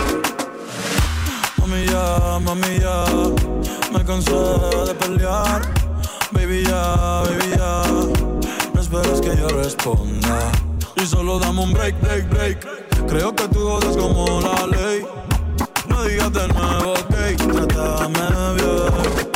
Mami 1.57 1.87
ya, 1.87 2.39
mami 2.45 2.81
ya, 2.81 3.05
me 3.95 4.05
cansé 4.05 4.31
de 4.89 4.95
pelear. 4.95 5.63
Baby 6.33 6.65
ya, 6.67 7.23
baby 7.23 7.49
ya, 7.57 7.83
no 8.75 8.79
esperes 8.83 9.23
que 9.23 9.35
yo 9.39 9.49
responda. 9.49 10.53
Y 11.03 11.07
solo 11.07 11.39
dame 11.39 11.63
un 11.63 11.73
break, 11.73 11.99
break, 12.03 12.29
break. 12.29 13.07
Creo 13.07 13.35
que 13.35 13.49
tú 13.49 13.59
jodes 13.59 13.97
como 13.97 14.27
la 14.43 14.67
ley. 14.67 15.07
No 15.89 16.05
digas 16.05 16.31
de 16.31 16.47
nuevo, 16.47 16.93
ok, 16.93 17.67
trátame 17.67 18.55
bien. 18.57 19.30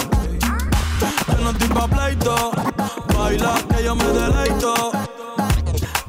Yo 1.29 1.39
no 1.43 1.51
estoy 1.51 1.69
pa' 1.69 1.89
pleito, 1.89 2.51
baila 3.17 3.55
que 3.69 3.85
yo 3.85 3.95
me 3.95 4.05
deleito. 4.05 4.93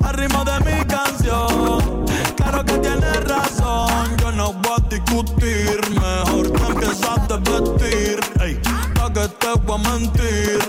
Al 0.04 0.14
ritmo 0.14 0.44
de 0.44 0.60
mi 0.60 0.86
canción, 0.86 2.06
claro 2.36 2.64
que 2.66 2.78
tienes 2.80 3.24
razón. 3.26 4.18
Yo 4.22 4.32
no 4.32 4.54
voy 4.54 4.74
a 4.78 4.90
discutir, 4.90 5.80
mejor 5.90 6.52
que 6.52 6.64
empiezas 6.66 7.32
a 7.32 7.38
vestir. 7.38 8.20
Ey, 8.42 8.60
pa' 8.96 9.12
que 9.14 9.28
te 9.28 9.48
voy 9.66 9.76
a 9.76 9.90
mentir. 9.90 10.60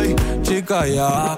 Ey, 0.00 0.16
chica, 0.42 0.86
ya. 0.86 1.36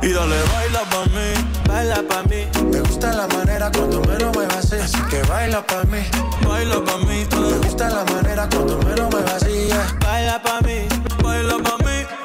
Y 0.00 0.12
dale, 0.12 0.36
baila 0.52 0.80
pa' 0.90 1.04
mí. 1.06 1.28
Baila 1.66 2.02
pa' 2.08 2.22
mí. 2.24 2.46
Me 2.70 2.80
gusta 2.80 3.12
la 3.12 3.26
manera 3.26 3.70
cuando 3.72 4.00
me 4.02 4.16
lo 4.18 4.30
muevas 4.32 4.56
así. 4.58 4.76
Así 4.76 5.00
que 5.10 5.22
baila 5.22 5.66
pa' 5.66 5.82
mí. 5.84 5.98
Baila 6.46 6.84
pa' 6.84 6.98
mí. 6.98 7.26
Me 7.32 7.58
gusta 7.66 7.88
la 7.88 8.04
manera 8.04 8.48
cuando 8.48 8.78
me 8.78 8.94
lo 8.94 9.08
muevas 9.10 9.42
así. 9.42 9.66
yeah. 9.66 9.96
Baila 10.00 10.40
pa' 10.42 10.60
mí. 10.60 10.86
Baila 11.22 11.56
pa' 11.58 11.76
mí. 11.77 11.77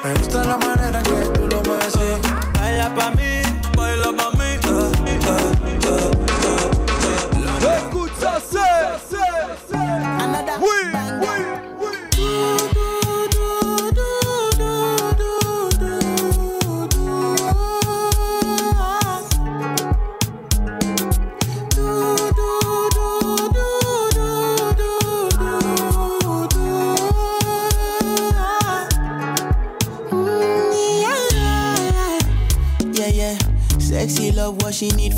Me 0.04 0.12
gusta 0.12 0.44
la 0.44 0.58
manera 0.58 1.03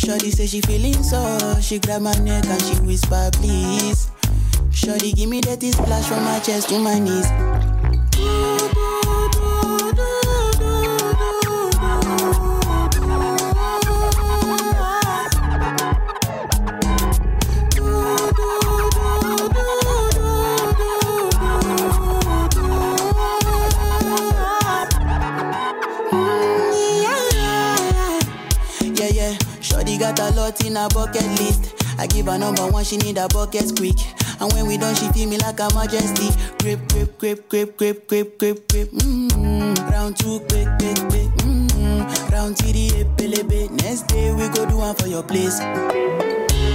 Shorty 0.00 0.30
say 0.30 0.46
she 0.46 0.62
feeling 0.62 1.02
so, 1.02 1.60
she 1.60 1.78
grab 1.78 2.00
my 2.00 2.14
neck 2.20 2.46
and 2.46 2.62
she 2.62 2.80
whisper 2.80 3.28
please. 3.34 4.10
Shorty 4.72 5.12
give 5.12 5.28
me 5.28 5.42
that 5.42 5.62
splash 5.62 6.06
from 6.06 6.24
my 6.24 6.38
chest 6.38 6.70
to 6.70 6.78
my 6.78 6.98
knees. 6.98 7.69
A 30.80 30.88
bucket 30.88 31.26
list. 31.38 31.74
I 31.98 32.06
give 32.06 32.26
her 32.26 32.38
number 32.38 32.66
one, 32.66 32.84
she 32.84 32.96
need 32.96 33.18
a 33.18 33.28
bucket 33.28 33.76
quick. 33.76 33.96
And 34.40 34.50
when 34.52 34.66
we 34.66 34.78
done, 34.78 34.94
she 34.94 35.08
feel 35.12 35.28
me 35.28 35.36
like 35.38 35.60
a 35.60 35.68
majesty. 35.74 36.30
Grip, 36.58 36.80
grip, 36.88 37.18
grip, 37.18 37.48
grip, 37.48 37.76
grip, 37.76 38.08
grip, 38.08 38.38
grip, 38.38 38.68
grip. 38.68 38.90
Mm-hmm. 38.90 39.90
Round 39.90 40.16
two, 40.16 40.40
quick, 40.48 40.68
quick, 40.78 40.96
quick. 41.08 41.30
Mm-hmm. 41.44 42.32
Round 42.32 42.56
three, 42.56 42.88
epelebe. 42.90 43.70
Next 43.82 44.06
day 44.08 44.32
we 44.32 44.48
go 44.48 44.64
do 44.66 44.78
one 44.78 44.94
for 44.94 45.08
your 45.08 45.22
place. 45.22 45.60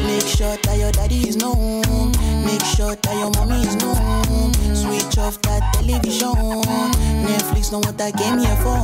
Make 0.03 0.27
sure 0.27 0.57
that 0.57 0.77
your 0.77 0.91
daddy 0.91 1.27
is 1.29 1.37
known. 1.37 2.11
Make 2.45 2.63
sure 2.75 2.95
that 2.95 3.15
your 3.15 3.31
mommy 3.31 3.65
is 3.65 3.75
known. 3.77 4.53
Switch 4.75 5.17
off 5.17 5.41
that 5.43 5.61
television. 5.73 6.35
Netflix 7.23 7.71
know 7.71 7.79
what 7.79 7.99
I 8.01 8.11
came 8.11 8.39
here 8.39 8.55
for. 8.57 8.75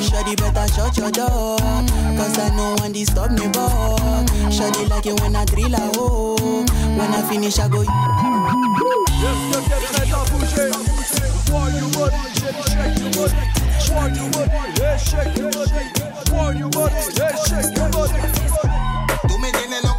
Shawty 0.00 0.36
better 0.36 0.66
shut 0.74 0.96
your 0.96 1.10
door. 1.10 1.58
Cause 1.58 2.38
I 2.38 2.50
know 2.56 2.74
one 2.78 2.92
disturb 2.92 3.32
me, 3.32 3.46
but 3.52 4.26
Shawty 4.50 4.88
like 4.88 5.06
it 5.06 5.20
when 5.20 5.36
I 5.36 5.44
drill 5.44 5.74
a 5.74 5.80
hole. 5.96 6.64
When 6.96 7.14
I 7.14 7.22
finish, 7.28 7.58
I 7.58 7.68
go. 7.68 7.84
Tú 19.28 19.38
me 19.38 19.52
tienes 19.52 19.89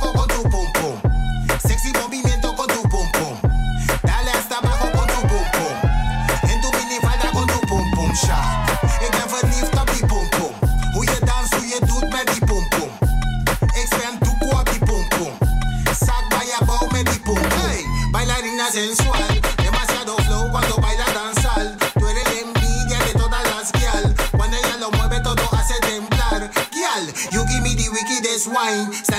this 28.42 28.48
wine. 28.48 29.11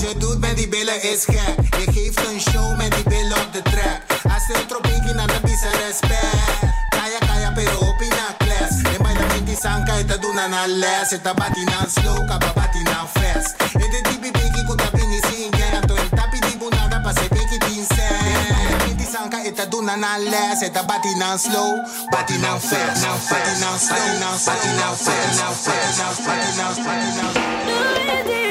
Wat 0.00 0.10
je 0.10 0.18
doet 0.18 0.40
met 0.40 0.56
die 0.56 0.68
billen 0.68 1.02
is 1.02 1.24
gek. 1.24 1.56
Je 1.78 1.92
geeft 1.92 2.18
een 2.26 2.40
show 2.40 2.76
met 2.76 2.92
die 2.94 3.04
billen 3.04 3.36
op 3.36 3.52
de 3.52 3.62
track. 3.62 4.00
Als 4.34 4.48
een 4.52 4.66
tropiki 4.66 5.12
na 5.12 5.26
de 5.26 5.38
bisa 5.42 5.70
respect. 5.86 6.60
Kaya 6.88 7.18
kaya 7.28 7.52
pero 7.52 7.76
opina 7.88 8.26
class. 8.38 8.72
En 8.94 9.02
bij 9.02 9.12
de 9.12 9.26
minti 9.32 9.56
sanka 9.60 9.98
ita 9.98 10.16
duna 10.16 10.46
na 10.46 10.66
les. 10.66 11.12
Ita 11.12 11.34
bati 11.34 11.64
na 11.64 11.86
slow, 11.94 12.26
kaba 12.28 12.52
bati 12.54 12.82
na 12.82 13.06
fast. 13.14 13.54
En 13.72 13.90
de 13.90 14.00
tipi 14.02 14.30
piki 14.30 14.64
kuta 14.66 14.90
pini 14.90 15.20
singe. 15.28 15.66
Ato 15.82 15.94
en 15.94 16.08
tapi 16.18 16.38
di 16.40 16.56
bunada 16.58 17.00
pa 17.00 17.12
se 17.12 17.28
piki 17.28 17.58
pincel. 17.58 19.08
Sanka 19.12 19.44
ita 19.44 19.66
duna 19.66 19.96
na 19.96 20.16
les. 20.18 20.60
Ita 20.62 20.82
bati 20.82 21.14
na 21.14 21.36
slow, 21.36 21.70
bati 22.10 22.36
na 22.38 22.58
fast. 22.58 23.02
Bati 23.30 23.54
na 23.62 23.78
slow, 23.78 23.98
bati 24.08 24.20
na 24.20 24.28
fast. 24.34 24.46
Bati 24.46 24.70
na 24.78 25.48
fast, 25.64 26.24
bati 26.26 26.50
na 26.58 26.68
fast, 26.84 28.49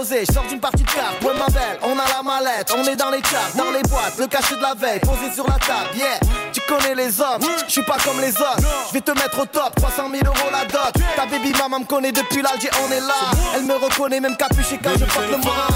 arrosée, 0.00 0.24
je 0.26 0.32
sors 0.32 0.44
d'une 0.44 0.60
partie 0.60 0.82
de 0.82 0.90
carte, 0.90 1.22
ouais 1.22 1.32
ma 1.38 1.46
belle, 1.46 1.78
on 1.82 1.92
a 1.92 2.08
la 2.08 2.22
mallette, 2.22 2.72
on 2.76 2.84
est 2.84 2.96
dans 2.96 3.10
les 3.10 3.22
charts, 3.22 3.50
dans 3.56 3.70
les 3.70 3.82
boîtes, 3.82 4.18
le 4.18 4.26
cachet 4.26 4.56
de 4.56 4.62
la 4.62 4.74
veille, 4.74 5.00
posé 5.00 5.32
sur 5.34 5.46
la 5.46 5.54
table, 5.54 5.90
yeah, 5.96 6.18
tu 6.52 6.60
connais 6.62 6.94
les 6.94 7.20
hommes, 7.20 7.42
je 7.66 7.72
suis 7.72 7.82
pas 7.82 7.96
comme 8.04 8.20
les 8.20 8.30
autres, 8.30 8.60
je 8.88 8.94
vais 8.94 9.00
te 9.00 9.10
mettre 9.10 9.40
au 9.40 9.46
top, 9.46 9.74
300 9.76 10.10
000 10.10 10.24
euros 10.24 10.50
la 10.50 10.64
dot, 10.64 10.92
ta 11.16 11.26
baby 11.26 11.52
maman 11.58 11.80
me 11.80 11.84
connaît 11.84 12.12
depuis 12.12 12.42
l'Alger, 12.42 12.70
on 12.86 12.92
est 12.92 13.00
là, 13.00 13.30
elle 13.56 13.64
me 13.64 13.74
reconnaît 13.74 14.20
même 14.20 14.36
capuché 14.36 14.78
quand 14.82 14.92
je 14.98 15.04
porte 15.04 15.30
le 15.30 15.36
bras. 15.38 15.68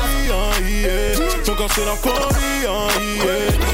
Ton 1.44 1.54
corps 1.54 1.70
c'est 1.74 1.84
la 1.84 1.94
folie, 1.94 2.66
hein. 2.66 2.88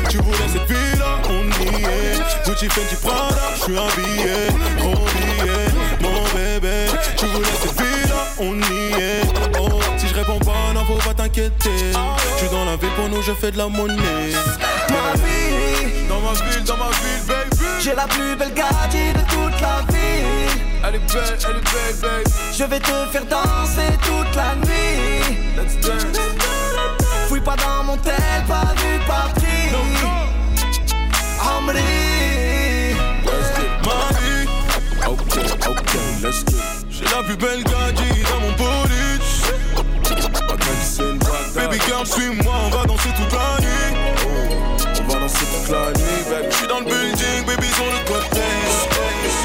Tu 0.09 0.19
voulais 0.19 0.37
cette 0.53 0.69
vie 0.69 0.99
là, 0.99 1.19
on 1.29 1.45
y 1.63 1.85
est. 1.85 2.45
Gucci, 2.45 2.69
Fendi, 2.69 2.97
Prada, 3.01 3.37
je 3.55 3.63
suis 3.63 3.79
habillé 3.79 4.49
nous 13.11 13.23
je 13.23 13.33
fais 13.33 13.51
de 13.51 13.59
la 13.59 13.69
monnaie. 13.69 14.33
Ma 14.91 15.15
vie, 15.17 16.09
Dans 16.09 16.21
ma 16.21 16.33
ville, 16.33 16.65
dans 16.65 16.77
ma 16.77 16.87
ville, 16.91 17.27
baby. 17.27 17.65
j'ai 17.81 17.95
la 17.95 18.07
plus 18.07 18.37
belle 18.37 18.53
gadget 18.55 19.15
de 19.15 19.21
toute 19.31 19.61
la 19.61 19.81
ville. 19.93 20.63
Elle 20.87 20.95
est 20.95 21.13
belle, 21.13 21.39
elle 21.45 21.57
est 21.57 21.73
belle, 21.73 21.97
baby. 22.01 22.31
Je 22.57 22.65
vais 22.65 22.81
te 22.81 22.93
faire 23.13 23.25
danser 23.27 23.97
toute 24.03 24.35
la 24.37 24.55
nuit. 24.57 25.39
Let's 25.57 25.77
dance. 25.81 26.21
Fouille 27.29 27.41
pas 27.41 27.57
dans 27.57 27.85
mon 27.85 27.97
tel, 27.99 28.15
pas 28.49 28.75
vu, 28.77 28.99
pas 29.07 29.29
pris. 29.35 29.71
Amri. 31.41 31.83
Let's 33.25 33.49
get 33.57 33.73
ma 33.87 33.99
vie. 34.19 34.47
Ok, 35.07 35.21
ok, 35.69 35.95
let's 36.23 36.45
get. 36.45 36.57
J'ai 36.91 37.05
la 37.05 37.23
plus 37.23 37.37
belle 37.37 37.63
gadget 37.65 38.23
dans 38.31 38.41
mon 38.41 38.53
bolide. 38.57 38.70
Baby 41.61 41.79
girl, 41.87 42.07
suis-moi, 42.07 42.55
on 42.67 42.71
va 42.71 42.87
danser 42.87 43.11
toute 43.15 43.33
la 43.33 43.61
nuit. 43.61 43.93
Oh, 43.93 44.31
on 44.99 45.13
va 45.13 45.21
danser 45.21 45.45
toute 45.45 45.69
la 45.69 45.93
nuit, 45.93 46.25
baby. 46.31 46.49
J'suis 46.51 46.67
dans 46.67 46.81
le 46.81 46.87
building, 46.87 47.45
baby, 47.47 47.69
sur 47.69 47.85
le 47.85 48.01
côté. 48.09 48.41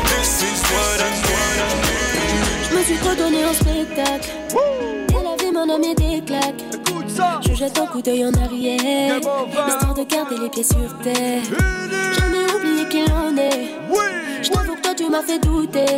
This 0.08 0.44
is 0.44 0.62
what 0.72 1.00
I 1.04 1.10
need. 1.26 2.70
Je 2.70 2.76
me 2.78 2.84
suis 2.84 2.96
trop 2.96 3.16
donné 3.16 3.44
en 3.44 3.54
spectacle. 3.54 4.30
Et 5.10 5.24
la 5.24 5.36
vie 5.44 5.52
m'en 5.52 5.76
a 5.76 5.78
mis 5.78 5.94
des 5.94 6.24
claques. 6.26 6.64
Je 7.42 7.54
jette 7.54 7.78
un 7.78 7.86
coup 7.86 8.02
d'œil 8.02 8.26
en 8.26 8.34
arrière. 8.34 9.18
Histoire 9.68 9.94
de 9.94 10.04
garder 10.04 10.38
les 10.42 10.50
pieds 10.50 10.64
sur 10.64 10.98
terre. 11.04 11.44
Jamais 12.18 12.46
oublié 12.56 12.88
qu'il 12.88 13.12
en 13.12 13.36
est. 13.36 13.76
Je 14.42 14.50
t'avoue 14.52 14.76
que 14.76 14.82
toi 14.82 14.94
tu 14.96 15.10
m'as 15.10 15.22
fait 15.22 15.40
douter. 15.40 15.98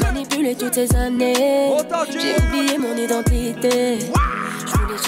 Manipulé 0.00 0.54
toutes 0.54 0.74
ces 0.74 0.94
années. 0.94 1.72
J'ai 2.12 2.36
oublié 2.36 2.78
mon 2.78 2.96
identité 2.96 3.98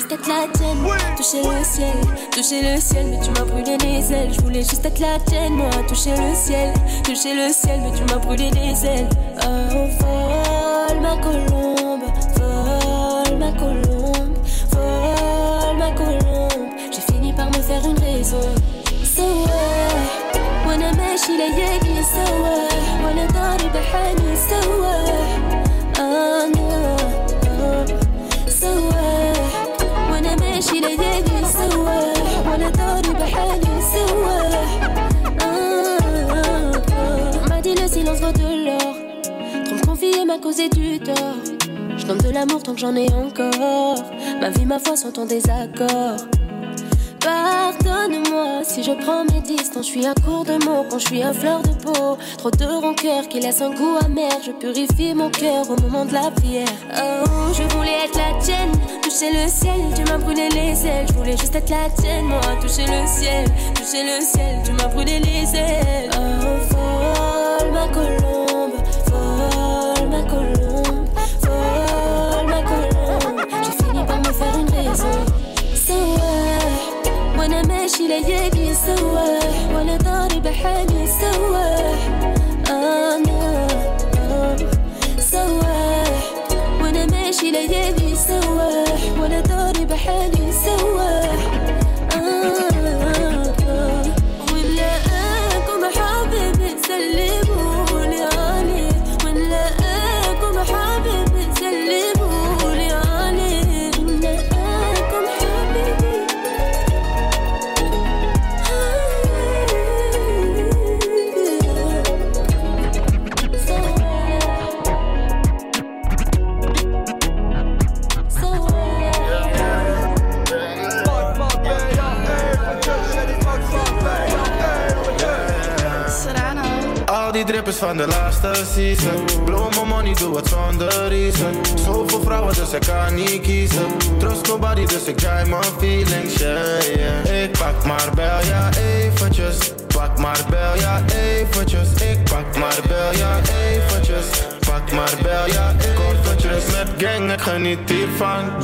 juste 0.07 0.11
être 0.11 0.27
la 0.27 0.47
tienne, 0.53 0.77
toucher 1.17 1.41
le 1.41 1.63
ciel, 1.63 1.95
toucher 2.31 2.61
le 2.61 2.79
ciel, 2.79 3.07
mais 3.09 3.19
tu 3.19 3.31
m'as 3.31 3.45
brûlé 3.45 3.77
les 3.77 4.13
ailes. 4.13 4.33
Je 4.33 4.41
voulais 4.41 4.63
juste 4.63 4.85
être 4.85 4.99
la 4.99 5.19
tienne, 5.19 5.53
moi, 5.53 5.69
toucher 5.87 6.11
le 6.11 6.35
ciel, 6.35 6.73
toucher 7.03 7.33
le 7.35 7.51
ciel, 7.53 7.81
mais 7.81 7.91
tu 7.97 8.03
m'as 8.03 8.19
brûlé 8.19 8.49
les 8.51 8.85
ailes. 8.85 9.09
Oh, 9.37 9.87
folle 9.99 10.99
ma 11.01 11.17
colombe, 11.17 12.03
folle 12.35 13.37
ma 13.37 13.51
colombe, 13.51 14.37
folle 14.71 15.77
ma 15.77 15.91
colombe. 15.91 16.69
J'ai 16.91 17.13
fini 17.13 17.33
par 17.33 17.47
me 17.47 17.61
faire 17.61 17.83
une 17.85 17.99
raison. 17.99 18.41
So 19.03 19.23
what? 19.23 20.23
وانا 20.67 20.91
ماشي 20.91 21.37
ليالي 21.37 22.03
سوا 22.03 22.67
وانا 23.03 23.25
ضارب 23.25 23.75
حالي 23.77 24.35
سوا 24.49 24.66
Je 40.40 42.06
donne 42.06 42.18
de 42.18 42.30
l'amour 42.30 42.62
tant 42.62 42.72
que 42.74 42.80
j'en 42.80 42.94
ai 42.94 43.12
encore 43.12 44.02
Ma 44.40 44.50
vie, 44.50 44.64
ma 44.64 44.78
foi 44.78 44.96
sont 44.96 45.18
en 45.18 45.26
désaccord 45.26 46.16
Pardonne-moi 47.20 48.62
si 48.62 48.82
je 48.84 48.92
prends 48.92 49.24
mes 49.24 49.40
distances, 49.40 49.86
je 49.86 49.90
suis 49.90 50.06
à 50.06 50.14
court 50.14 50.44
de 50.44 50.64
mots 50.64 50.84
quand 50.88 50.98
je 50.98 51.06
suis 51.06 51.22
à 51.22 51.32
fleur 51.32 51.62
de 51.62 51.70
peau. 51.70 52.16
Trop 52.38 52.50
de 52.50 52.64
rancœur 52.64 53.28
qui 53.28 53.40
laisse 53.40 53.60
un 53.60 53.70
goût 53.70 53.96
amer, 54.04 54.30
je 54.44 54.52
purifie 54.52 55.14
mon 55.14 55.30
cœur 55.30 55.68
au 55.70 55.76
moment 55.80 56.04
de 56.04 56.12
la 56.12 56.30
prière. 56.30 56.68
Oh, 56.94 57.52
je 57.52 57.62
voulais 57.74 58.04
être 58.04 58.16
la 58.16 58.38
tienne, 58.40 58.72
toucher 59.02 59.32
le 59.32 59.48
ciel, 59.48 59.80
tu 59.96 60.04
m'as 60.04 60.18
brûlé 60.18 60.48
les 60.50 60.86
ailes. 60.86 61.06
Je 61.08 61.14
voulais 61.14 61.36
juste 61.36 61.54
être 61.54 61.70
la 61.70 61.90
tienne, 62.00 62.26
moi, 62.26 62.40
toucher 62.60 62.86
le 62.86 63.06
ciel, 63.06 63.46
toucher 63.74 64.04
le 64.04 64.24
ciel, 64.24 64.62
tu 64.64 64.72
m'as 64.72 64.88
brûlé 64.88 65.18
les 65.18 65.58
ailes. 65.58 66.10
Oh, 66.14 66.58
folle 66.70 67.72
ma 67.72 67.88
colombe, 67.88 68.47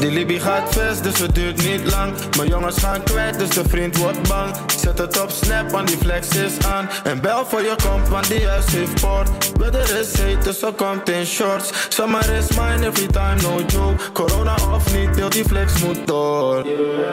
des 0.04 0.10
Libby 0.26 0.40
gaat 0.40 0.74
vast, 0.74 1.02
dus 1.02 1.18
het 1.18 1.34
duurt 1.34 1.64
niet 1.64 1.92
lang. 1.92 2.12
Mijn 2.36 2.48
jongens 2.48 2.78
gaan 2.78 3.02
kwijt, 3.02 3.38
dus 3.38 3.48
de 3.48 3.62
vriend 3.68 3.96
wordt 3.96 4.28
bang. 4.28 4.54
Zet 4.76 4.98
het 4.98 5.22
op 5.22 5.30
snap, 5.30 5.70
want 5.70 5.88
die 5.88 5.96
flex 5.96 6.28
is 6.28 6.66
aan. 6.66 6.88
En 7.04 7.20
bel 7.20 7.46
voor 7.46 7.60
je 7.60 7.74
komt, 7.88 8.08
want 8.08 8.28
die 8.28 8.46
huis 8.46 8.64
heeft 8.66 9.00
poort. 9.00 9.28
Weather 9.58 10.00
is 10.00 10.20
heet, 10.20 10.44
dus 10.44 10.58
ze 10.58 10.72
komt 10.76 11.08
in 11.08 11.26
shorts. 11.26 11.72
Summer 11.88 12.32
is 12.32 12.48
mine, 12.48 12.86
every 12.86 13.06
time, 13.06 13.40
no 13.42 13.62
joke. 13.66 14.12
Corona 14.12 14.54
of 14.74 14.94
niet, 14.94 15.16
heel 15.16 15.30
die 15.30 15.44
flex 15.44 15.82
moet 15.82 16.06
door. 16.06 16.66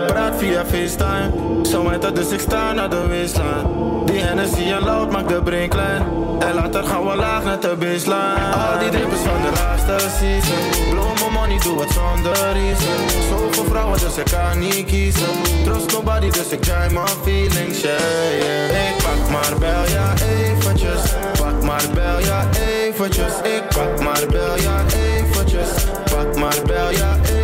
Praat 0.07 0.33
via 0.37 0.65
FaceTime. 0.65 1.31
Zometeen 1.61 2.13
dus 2.13 2.29
ik 2.29 2.39
sta 2.39 2.71
naar 2.71 2.89
de 2.89 3.07
waistline. 3.07 4.05
Die 4.05 4.19
Hennessy 4.19 4.71
en 4.71 4.83
loud 4.83 5.11
maakt 5.11 5.29
de 5.29 5.41
brein 5.43 5.69
klein. 5.69 6.01
En 6.39 6.53
later 6.53 6.83
gaan 6.83 7.07
we 7.07 7.15
laag 7.15 7.43
naar 7.43 7.59
de 7.59 7.75
baseline. 7.79 8.53
Al 8.53 8.79
die 8.79 8.89
drippers 8.89 9.21
van 9.21 9.41
de 9.41 9.51
laatste 9.59 10.09
season. 10.19 10.89
Blow 10.89 11.13
my 11.13 11.39
money, 11.39 11.59
doe 11.59 11.79
het 11.79 11.91
zonder 11.91 12.51
reason 12.53 13.00
Zoveel 13.29 13.65
vrouwen, 13.65 13.99
dus 13.99 14.17
ik 14.17 14.25
kan 14.31 14.59
niet 14.59 14.85
kiezen. 14.85 15.35
Trust 15.63 15.91
nobody, 15.91 16.29
dus 16.29 16.49
ik 16.49 16.61
draai 16.61 16.93
mijn 16.93 17.07
feelings, 17.23 17.81
yeah, 17.81 17.99
yeah. 18.39 18.89
Ik 18.89 19.03
pak 19.03 19.29
maar 19.29 19.57
bel, 19.59 19.85
ja 19.87 20.13
eventjes. 20.13 21.01
Pak 21.39 21.63
maar 21.63 21.85
bel, 21.93 22.19
ja 22.19 22.49
eventjes. 22.67 23.33
Ik 23.43 23.63
pak 23.67 24.03
maar 24.03 24.25
bel, 24.29 24.57
ja 24.57 24.85
eventjes. 24.95 25.69
Pak 26.11 26.35
maar 26.35 26.59
bel, 26.65 26.91
ja 26.91 27.15
eventjes 27.15 27.40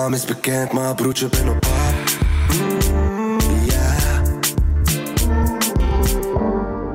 Naam 0.00 0.14
is 0.14 0.24
bekend, 0.24 0.72
maar 0.72 0.94
broertje 0.94 1.28
ben 1.28 1.48
op 1.48 1.60
pap. 1.60 1.70
Mm, 2.52 3.38
yeah. 3.64 4.22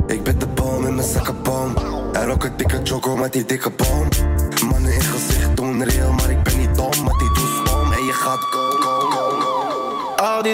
Ik 0.07 0.23
ben 0.23 0.39
de 0.39 0.47
boom 0.47 0.85
in 0.85 0.95
mijn 0.95 1.07
zakkenboom. 1.07 1.75
En 2.13 2.29
ook 2.29 2.43
een 2.43 2.57
dikke 2.57 2.79
choco 2.83 3.15
met 3.15 3.33
die 3.33 3.45
dikke 3.45 3.69
boom. 3.69 4.04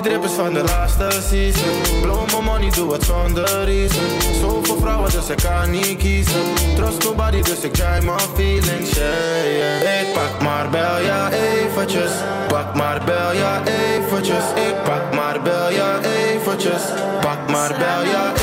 Die 0.01 0.09
drippers 0.09 0.33
van 0.33 0.53
de 0.53 0.63
laatste 0.63 1.07
season. 1.29 2.01
Blow 2.01 2.41
money, 2.41 2.69
doe 2.69 2.93
het 2.93 3.03
zonder 3.03 3.63
reason. 3.63 4.05
Zoveel 4.39 4.77
vrouwen, 4.79 5.11
dus 5.11 5.29
ik 5.29 5.37
kan 5.37 5.71
niet 5.71 5.97
kiezen. 5.97 6.41
Trust 6.75 7.03
nobody, 7.03 7.41
dus 7.41 7.59
ik 7.59 7.73
try 7.73 7.99
my 8.03 8.19
feelings, 8.35 8.91
yeah, 8.93 9.57
yeah. 9.57 10.01
Ik 10.01 10.13
pak 10.13 10.41
maar 10.41 10.69
bel, 10.69 10.99
ja 10.99 11.31
eventjes. 11.31 12.11
Pak 12.47 12.75
maar 12.75 13.01
bel, 13.05 13.31
ja 13.33 13.61
eventjes. 13.65 14.45
Ik 14.55 14.83
pak 14.83 15.13
maar 15.13 15.41
bel, 15.41 15.69
ja 15.69 15.99
eventjes. 16.01 16.83
Pak 17.21 17.49
maar 17.49 17.75
bel, 17.77 18.11
ja 18.11 18.23
eventjes 18.29 18.40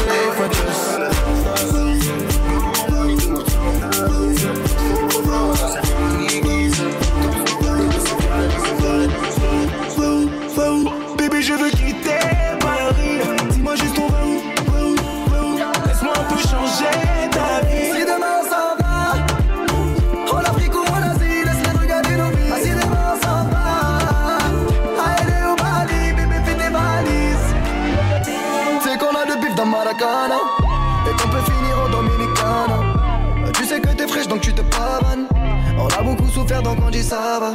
ça 37.09 37.39
va. 37.41 37.53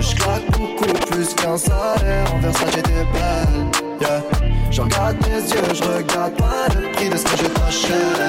Je 0.00 0.14
claque 0.14 0.50
beaucoup 0.52 0.92
plus 1.10 1.34
qu'un 1.34 1.56
salaire. 1.56 2.32
En 2.34 2.38
Versace 2.38 2.70
j'étais 2.74 3.04
belle, 3.12 3.66
yeah. 4.00 4.22
Je 4.70 4.80
regarde 4.80 5.16
mes 5.26 5.42
yeux, 5.52 5.74
je 5.74 5.82
regarde 5.82 6.34
pas 6.36 6.68
le 6.74 6.92
prix 6.92 7.08
de 7.10 7.16
ce 7.16 7.24
que 7.24 7.36
je 7.36 7.46
t'achète. 7.46 8.22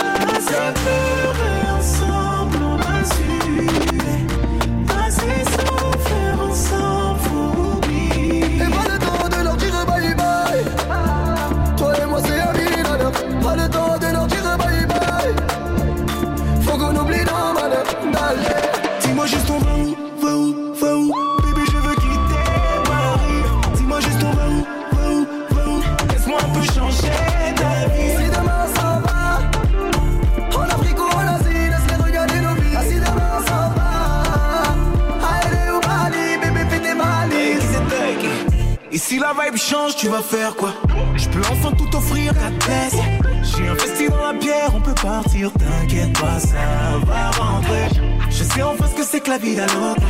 Tu 40.04 40.10
vas 40.10 40.22
faire 40.22 40.54
quoi? 40.56 40.74
Je 41.16 41.30
peux 41.30 41.40
enfin 41.50 41.72
tout 41.78 41.96
offrir 41.96 42.32
à 42.32 42.52
tête. 42.66 43.00
J'ai 43.42 43.70
investi 43.70 44.10
dans 44.10 44.18
la 44.18 44.34
bière, 44.34 44.70
on 44.76 44.82
peut 44.82 44.96
partir, 45.02 45.50
t'inquiète 45.54 46.12
pas, 46.20 46.40
ça 46.40 46.58
va 47.06 47.32
rentrer. 47.32 47.88
Je 48.30 48.44
sais 48.44 48.62
enfin 48.62 48.86
ce 48.88 48.96
que 48.96 49.04
c'est 49.04 49.22
que 49.22 49.30
la 49.30 49.38
vie 49.38 49.56
autre. 49.62 50.02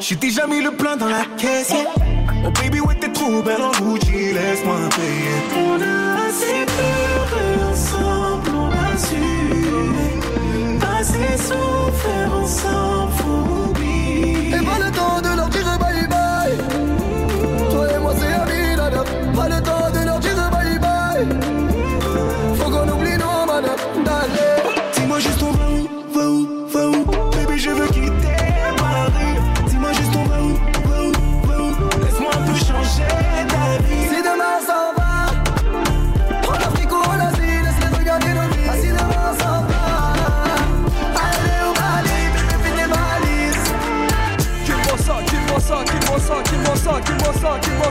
J'ai 0.00 0.16
déjà 0.16 0.46
mis 0.46 0.62
le 0.62 0.70
plein 0.70 0.96
dans 0.96 1.08
la 1.08 1.26
caisse. 1.36 1.74
Oh 2.46 2.50
baby, 2.62 2.80
ouais, 2.80 2.94
t'es 2.94 3.12
trop 3.12 3.42
belle 3.42 3.60
en 3.60 3.72
Gucci, 3.72 4.32
laisse-moi 4.32 4.76
payer. 4.96 5.36
On 5.54 5.82
a 5.82 6.28
assez 6.28 6.64
pleuré 6.72 7.46
ensemble, 7.70 8.50
on 8.56 8.70
a 8.70 8.96
su. 8.96 9.16
Assez 10.98 11.36
souffert 11.36 12.32
ensemble, 12.42 13.12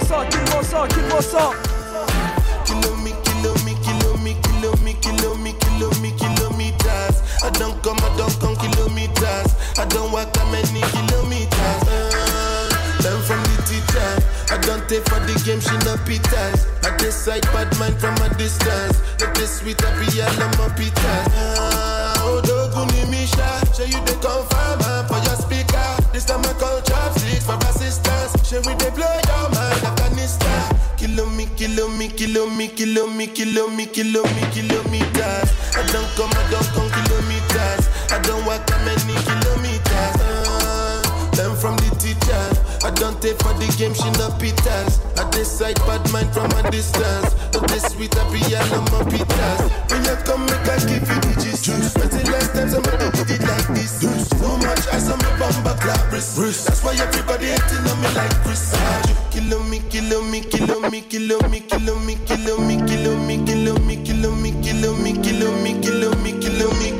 ça, 0.07 0.15
ça, 0.15 0.25
kill-moi 0.29 0.63
ça, 0.63 0.87
kill-moi. 0.87 1.53
Kilo 2.65 2.95
me, 2.97 3.11
kilo 3.23 3.53
me, 3.63 3.73
kilo 3.83 4.15
me, 4.17 4.33
kilo 4.41 4.75
me, 4.77 4.93
kilo 4.93 5.35
me, 5.35 5.53
kilo 5.53 5.89
me, 6.01 6.11
kilometers. 6.17 7.21
I 7.43 7.49
don't 7.51 7.81
come, 7.83 7.97
I 7.99 8.09
don't 8.17 8.33
come 8.39 8.55
kilometers. 8.55 9.53
I 9.77 9.85
don't 9.85 10.11
walk 10.11 10.33
that 10.33 10.47
many 10.51 10.81
kilometers. 10.93 11.81
Uh, 11.85 12.69
learn 13.03 13.21
from 13.21 13.41
the 13.43 13.57
teacher. 13.69 14.11
I 14.49 14.57
don't 14.65 14.81
take 14.89 15.05
for 15.05 15.19
the 15.25 15.33
game, 15.45 15.61
she 15.61 15.77
no 15.85 15.95
pitas. 16.05 16.65
I 16.83 16.95
decide 16.97 17.43
bad 17.53 17.69
mind 17.77 17.99
from 17.99 18.15
a 18.25 18.33
distance. 18.35 18.97
Let 19.19 19.35
this 19.35 19.59
sweet 19.59 19.79
happy 19.79 20.21
all 20.21 20.41
of 20.41 20.57
my 20.57 20.67
pitas. 20.73 21.27
Uh, 21.37 22.25
oh, 22.25 22.41
doguni 22.43 23.09
misha, 23.09 23.61
show 23.73 23.85
you 23.85 24.01
the 24.05 24.17
confirm 24.21 24.81
uh, 24.81 25.05
for 25.07 25.21
your 25.21 25.37
speaker. 25.37 25.89
This 26.13 26.25
time 26.25 26.41
I 26.41 26.53
call 26.53 26.81
chopsticks 26.81 27.45
for 27.45 27.57
assistance. 27.69 28.34
Russia 28.55 28.69
with 28.69 28.79
the 28.79 28.91
blow 28.91 29.21
down 29.23 29.51
my 29.51 29.71
Afghanistan. 29.83 30.75
Kilometer, 30.97 31.51
kilometer, 31.55 32.15
kilometer, 32.15 32.75
kilometer, 32.75 33.93
kilometer, 33.93 34.51
kilometer. 34.51 35.41
I 35.75 35.83
don't 35.91 36.07
come, 36.15 36.31
I 36.31 36.51
don't 36.51 36.67
come. 36.73 36.84
Take 43.22 43.38
for 43.41 43.53
the 43.55 43.68
game, 43.78 43.93
she 43.93 44.09
no 44.20 44.30
pitas. 44.39 44.99
I 45.18 45.30
decide 45.32 45.80
bad 45.88 46.03
mind 46.11 46.32
from 46.34 46.51
a 46.59 46.70
distance. 46.72 47.36
But 47.51 47.68
this 47.70 47.93
sweet 47.93 48.13
happy, 48.13 48.41
all 48.55 48.80
of 48.80 48.86
my 48.91 49.01
pitas. 49.11 49.61
When 49.91 50.03
you 50.03 50.16
come, 50.26 50.45
make 50.45 50.68
I 50.68 50.78
give 50.86 51.05
you 51.07 51.20
the 51.24 51.34
gist. 51.41 51.68
When 51.68 52.09
the 52.09 52.22
last 52.32 52.53
time 52.53 52.70
somebody 52.70 53.07
did 53.18 53.32
it 53.36 53.41
like 53.41 53.68
this. 53.74 54.01
So 54.01 54.57
much 54.57 54.88
ice 54.91 55.09
on 55.09 55.20
my 55.20 55.32
bumper 55.39 55.76
clap 55.82 56.11
wrist. 56.11 56.38
That's 56.68 56.84
why 56.84 56.95
everybody 56.95 57.47
hating 57.47 57.86
on 57.88 57.97
me 58.01 58.09
like 58.16 58.36
Chris. 58.43 58.74
Kilo 59.32 59.59
me, 59.63 59.80
kilo 59.89 60.22
me, 60.24 60.41
kilo 60.41 60.80
me, 60.89 61.01
kilo 61.01 61.39
me, 61.49 61.59
kilo 61.61 61.97
me, 61.99 62.16
kilo 62.26 62.57
me, 62.59 62.78
kilo 62.88 63.18
me, 63.18 63.38
kilo 63.45 63.78
me, 63.80 63.97
kilo 64.05 64.38
me, 64.38 64.45
kilo 64.45 64.45
me, 64.45 64.51
kilo 64.61 64.95
me, 64.95 65.13
kilo 65.22 65.51
me, 65.61 65.82
kilo 65.82 66.11
me, 66.24 66.32
kilo 66.39 66.70
me, 66.80 66.94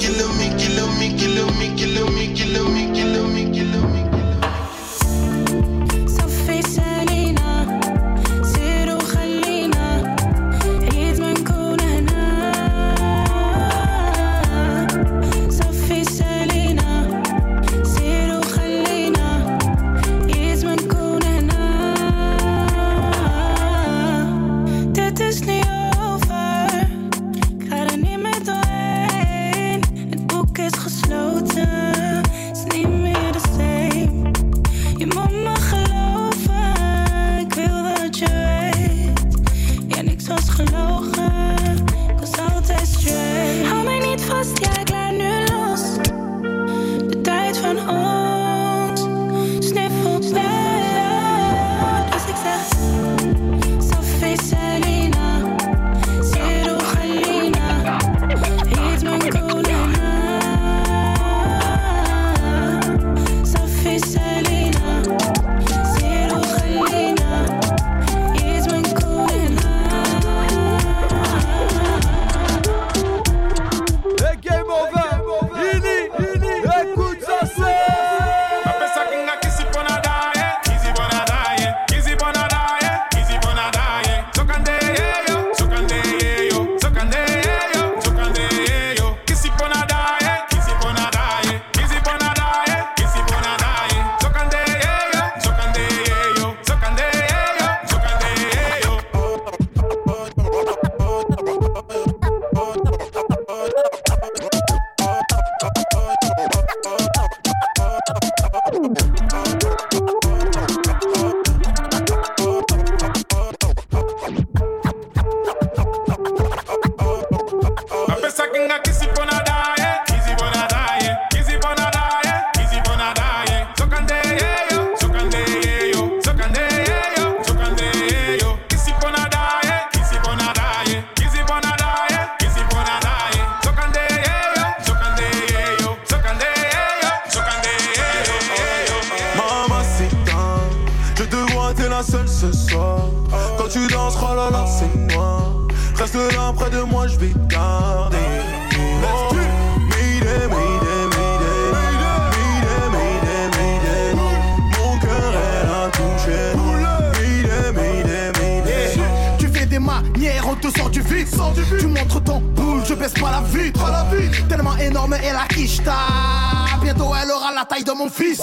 la 167.66 167.76
taille 167.76 167.84
de 167.84 167.92
mon 167.92 168.10
fils. 168.10 168.42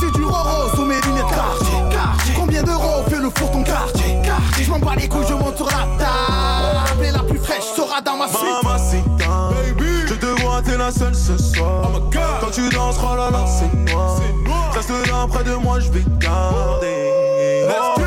C'est 0.00 0.12
du 0.18 0.24
roro 0.24 0.74
sous 0.74 0.84
mes 0.84 1.00
lunettes 1.00 1.28
quartier. 1.28 2.34
Combien 2.34 2.62
d'euros 2.62 3.04
fait 3.08 3.18
le 3.18 3.30
four 3.30 3.50
ton 3.52 3.62
quartier 3.62 4.22
Je 4.60 4.70
m'en 4.70 4.78
bats 4.78 4.94
les 4.96 5.08
couilles, 5.08 5.26
je 5.28 5.34
monte 5.34 5.56
sur 5.56 5.66
la 5.66 5.86
table. 5.98 7.04
Et 7.04 7.10
la 7.10 7.20
plus 7.20 7.38
fraîche 7.38 7.64
sera 7.76 8.00
dans 8.00 8.16
ma 8.16 8.28
suite. 8.28 8.40
Mamacita, 8.62 9.50
je 10.06 10.14
te 10.14 10.42
vois, 10.42 10.62
t'es 10.62 10.76
la 10.76 10.90
seule 10.90 11.14
ce 11.14 11.36
soir. 11.36 11.90
Quand 12.40 12.50
tu 12.50 12.68
danses, 12.70 12.96
oh 13.02 13.16
là 13.16 13.30
là, 13.30 13.44
c'est 13.46 13.92
moi. 13.92 14.16
Reste 14.72 14.90
là 15.08 15.26
près 15.28 15.44
de 15.44 15.54
moi, 15.54 15.78
je 15.80 15.90
vais 15.90 16.04
garder. 16.18 17.66
Oh, 17.68 18.00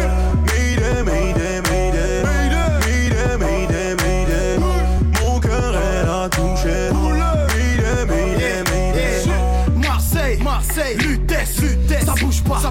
mayday, 0.45 1.03
mayday. 1.03 1.42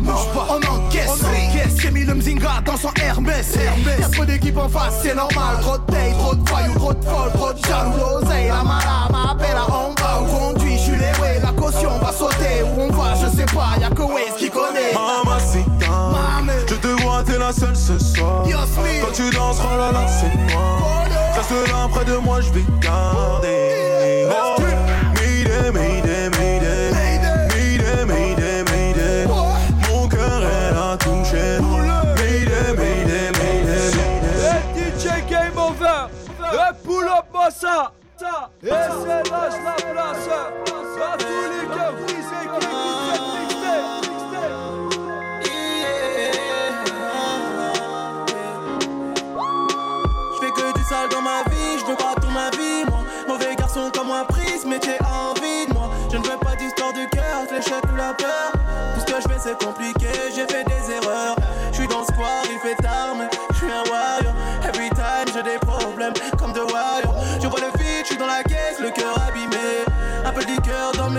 Bouge 0.03 0.29
pas, 0.35 0.47
on 0.51 0.57
encaisse, 0.57 1.09
on 1.09 1.27
encaisse. 1.27 1.77
J'ai 1.81 1.91
mis 1.91 2.05
le 2.05 2.15
Mzinga 2.15 2.61
dans 2.65 2.77
son 2.77 2.91
Hermès, 3.01 3.57
Hermès. 3.57 3.99
Y'a 4.01 4.09
trop 4.09 4.25
d'équipes 4.25 4.59
en 4.59 4.69
face, 4.69 5.01
c'est 5.03 5.15
normal. 5.15 5.57
Trop 5.61 5.79
de 5.79 5.93
taille, 5.93 6.13
trop 6.19 6.35
de 6.35 6.49
voyous, 6.49 6.75
trop 6.75 6.95
de 6.95 7.05
folle, 7.05 7.33
trop 7.35 7.53
de 7.53 7.65
jaloux. 7.65 7.93
L'oseille, 7.99 8.49
la 8.49 8.63
mala, 8.63 9.09
m'appelle 9.11 9.57
à 9.57 9.67
on 9.69 9.95
va 10.01 10.23
où 10.23 10.27
conduit, 10.27 10.77
je 10.77 10.83
suis 10.83 10.93
les 10.93 11.21
way, 11.21 11.41
la 11.43 11.53
caution 11.53 11.99
va 11.99 12.13
sauter. 12.13 12.63
Où 12.63 12.83
on 12.83 12.89
va, 12.93 13.15
je 13.15 13.37
sais 13.37 13.47
pas, 13.47 13.79
y'a 13.81 13.91
que 13.91 14.03
Waze 14.03 14.37
qui 14.39 14.51
connaît. 14.51 14.93
Mamacita, 14.95 16.13
je 16.69 16.75
te 16.75 17.03
vois, 17.03 17.23
t'es 17.25 17.39
la 17.39 17.53
seule 17.53 17.77
ce 17.77 17.99
soir. 17.99 18.45
Quand 18.45 19.13
tu 19.13 19.31
danses, 19.31 19.59
oh 19.63 19.77
là 19.77 19.93
là, 19.93 20.07
c'est 20.07 20.35
moi. 20.53 20.79
Reste 21.35 21.69
là 21.69 21.89
près 21.91 22.05
de 22.05 22.17
moi, 22.17 22.41
je 22.41 22.51
vais 22.53 22.65
garder. 22.81 24.27
Oh, 24.31 24.61
moi 37.43 37.51
ça 37.51 37.93
ça. 38.19 38.51
Et 38.63 38.69
c'est 38.69 39.31
lâche 39.31 39.55
la 39.65 39.75
place 39.93 40.29
À 40.31 41.17
tous 41.19 41.27
les 41.51 41.67
cœurs 41.75 41.95
brisés 41.95 42.47
qui 50.41 50.47
écoutent 50.47 50.85
cette 50.89 51.11
dans 51.11 51.23
ma 51.23 51.43
vie, 51.51 51.79
je 51.81 51.85
veux 51.87 51.97
pas 51.97 52.15
toute 52.15 52.31
ma 52.31 52.51
vie, 52.51 52.85
moi. 52.89 53.01
Mauvais 53.27 53.57
garçon 53.57 53.91
comme 53.93 54.09
moi, 54.09 54.25
prise, 54.29 54.65
métier 54.65 54.97
a 55.01 55.31
envie 55.31 55.67
de 55.67 55.73
moi. 55.73 55.91
Je 56.13 56.19
ne 56.19 56.23
veux 56.23 56.37
pas 56.37 56.55
d'histoire 56.55 56.93
de 56.93 57.05
cœur, 57.11 57.43
l'échec 57.51 57.83
ou 57.93 57.97
la 57.97 58.15
peur. 58.15 58.53
Tout 58.95 59.01
ce 59.01 59.07
que 59.07 59.21
je 59.21 59.29
fais, 59.29 59.41
c'est 59.43 59.65
compliqué, 59.65 60.09
j'ai 60.35 60.47
fait 60.47 60.65
des 60.65 60.93
erreurs. 60.93 61.37
Je 61.73 61.79
suis 61.79 61.89
dans 61.89 62.01
le 62.01 62.05
square, 62.05 62.45
il 62.45 62.59
fait 62.59 62.77
tard, 62.83 63.17
mais 63.19 63.29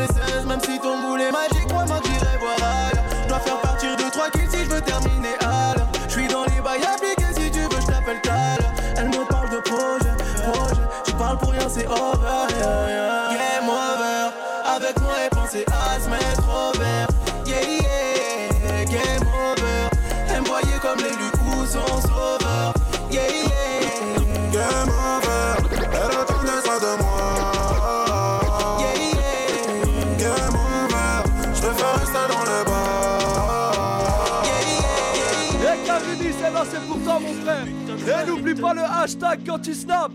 cœur 0.08 0.16
dans 0.16 0.24
mes 0.24 0.32
16, 0.32 0.46
même 0.48 0.60
si 0.62 0.80
ton 0.80 1.02
boulet 1.02 1.32
magique, 1.32 1.73
C'est 36.00 36.52
là 36.52 36.64
c'est 36.70 36.82
pour 36.88 36.98
mon 36.98 37.34
frère 37.44 38.24
Et 38.24 38.28
n'oublie 38.28 38.56
pas 38.56 38.74
le 38.74 38.82
hashtag 38.82 39.42
quand 39.46 39.60
tu 39.60 39.74
snaps 39.74 40.14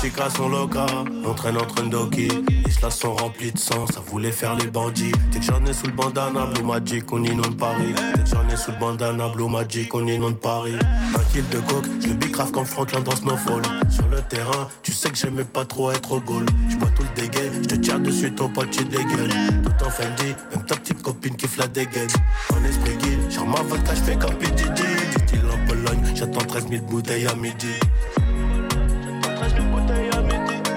Chicas 0.00 0.30
sont 0.30 0.48
loca, 0.48 0.86
on 1.26 1.34
traîne 1.34 1.58
entre 1.58 1.82
Ndoki. 1.82 2.28
Les 2.28 2.70
cela 2.70 2.90
sont 2.90 3.14
remplis 3.14 3.52
de 3.52 3.58
sang, 3.58 3.86
ça 3.86 4.00
voulait 4.00 4.32
faire 4.32 4.54
les 4.56 4.66
bandits. 4.66 5.12
Dès 5.30 5.40
que 5.40 5.44
j'en 5.44 5.64
ai 5.64 5.72
sous 5.72 5.86
le 5.86 5.92
bandana, 5.92 6.46
Blue 6.46 6.62
Magic, 6.64 7.12
on 7.12 7.22
inonde 7.22 7.56
Paris. 7.56 7.94
Dès 8.14 8.22
que 8.22 8.28
j'en 8.28 8.48
ai 8.48 8.56
sous 8.56 8.70
le 8.72 8.78
bandana, 8.78 9.28
Blue 9.28 9.48
Magic, 9.48 9.94
on 9.94 10.06
inonde 10.06 10.38
Paris. 10.40 10.76
Un 11.14 11.32
kill 11.32 11.48
de 11.50 11.58
coke, 11.60 11.86
je 12.00 12.08
le 12.08 12.14
bicrave 12.14 12.50
comme 12.50 12.66
Franklin 12.66 13.00
dans 13.00 13.16
Snowfall. 13.16 13.62
Sur 13.90 14.08
le 14.08 14.20
terrain, 14.22 14.68
tu 14.82 14.92
sais 14.92 15.10
que 15.10 15.16
j'aimais 15.16 15.44
pas 15.44 15.64
trop 15.64 15.90
être 15.90 16.12
au 16.12 16.20
goal. 16.20 16.46
Je 16.68 16.76
bois 16.76 16.90
tout 16.96 17.02
le 17.02 17.20
dégaine, 17.20 17.52
je 17.62 17.68
te 17.68 17.74
tire 17.74 18.00
dessus, 18.00 18.34
ton 18.34 18.48
pote, 18.48 18.70
tu 18.70 18.84
dégaines. 18.84 19.62
Tout 19.62 19.84
en 19.84 19.90
Fendi, 19.90 20.34
même 20.50 20.64
petite 20.64 20.83
copine 21.04 21.36
qui 21.36 21.46
la 21.58 21.66
dégaine. 21.68 22.08
En 22.50 22.64
esprit 22.64 22.96
guide, 22.96 23.20
ma 23.46 23.60
vodka, 23.62 23.94
je 23.94 24.00
fais 24.00 24.16
comme 24.16 24.34
PDD. 24.36 24.80
Style 25.26 25.44
en 25.52 25.68
Pologne, 25.68 26.02
j'attends 26.14 26.46
13 26.46 26.68
000 26.70 26.82
bouteilles 26.84 27.26
à 27.26 27.34
midi. 27.34 27.74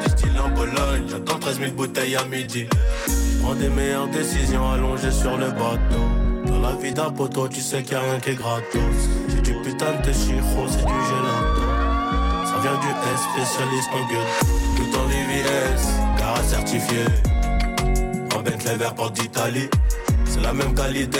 Du 0.04 0.10
style 0.10 0.40
en 0.40 0.50
Pologne, 0.50 1.06
j'attends 1.10 1.40
13 1.40 1.60
000 1.60 1.72
bouteilles 1.72 2.18
à 2.18 2.26
midi. 2.26 2.68
Prends 3.42 3.56
des 3.56 3.70
meilleures 3.70 4.10
décisions 4.10 4.70
allongées 4.70 5.12
sur 5.12 5.38
le 5.38 5.48
bateau. 5.48 6.06
Dans 6.46 6.60
la 6.60 6.76
vie 6.76 6.94
d'un 6.94 7.10
poteau, 7.10 7.48
tu 7.48 7.62
sais 7.62 7.82
qu'il 7.82 7.94
y 7.94 7.96
a 7.96 8.02
rien 8.02 8.20
qui 8.20 8.32
est 8.32 8.36
gratos. 8.36 8.82
C'est 9.30 9.42
du 9.42 9.54
putain 9.64 9.94
de 10.06 10.12
chiro, 10.12 10.68
c'est 10.68 10.86
du 10.86 11.00
gelato. 11.10 11.68
Ça 12.46 12.60
vient 12.62 12.78
du 12.80 12.88
S, 12.88 13.22
spécialiste 13.32 13.90
en 13.94 14.06
gueule. 14.12 14.28
Tout 14.76 14.98
en 14.98 15.06
VVS, 15.08 15.84
car 16.18 16.44
certifié. 16.44 17.06
En 18.36 18.42
Bentley 18.42 18.76
vert 18.76 18.94
porte 18.94 19.14
d'Italie. 19.14 19.70
La 20.42 20.54
même 20.54 20.74
qualité, 20.74 21.20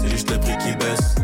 c'est 0.00 0.10
juste 0.10 0.30
le 0.30 0.38
prix 0.38 0.56
qui 0.58 0.74
baisse. 0.76 1.14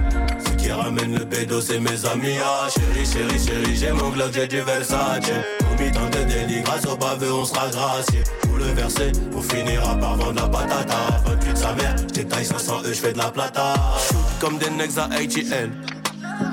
Ce 0.45 0.53
qui 0.57 0.70
ramène 0.70 1.16
le 1.18 1.24
bédo, 1.24 1.61
c'est 1.61 1.80
mes 1.80 2.05
amis. 2.07 2.36
Ah, 2.43 2.68
chérie, 2.68 3.07
chérie, 3.07 3.39
chérie, 3.39 3.76
j'ai 3.76 3.93
mon 3.93 4.11
Glock, 4.11 4.30
j'ai 4.32 4.47
du 4.47 4.61
Versace. 4.61 5.30
Commis 5.61 5.91
tant 5.93 6.07
de 6.07 6.24
délits, 6.24 6.62
grâce 6.62 6.86
au 6.86 6.97
baveux, 6.97 7.32
on 7.32 7.45
sera 7.45 7.68
gracié. 7.68 8.22
Pour 8.43 8.57
le 8.59 8.64
verser, 8.64 9.12
on 9.34 9.41
finira 9.41 9.95
par 9.97 10.16
vendre 10.16 10.41
la 10.43 10.49
patata. 10.49 10.97
28 11.26 11.57
sa 11.57 11.74
mère, 11.74 11.97
j'étaille 12.14 12.45
500 12.45 12.82
E, 12.84 12.93
j'fais 12.93 13.12
de 13.12 13.18
la 13.18 13.30
plata. 13.30 13.74
Shoot 14.09 14.18
comme 14.41 14.59
des 14.59 14.70
necks 14.70 14.99
à 14.99 15.05
ATL. 15.05 15.70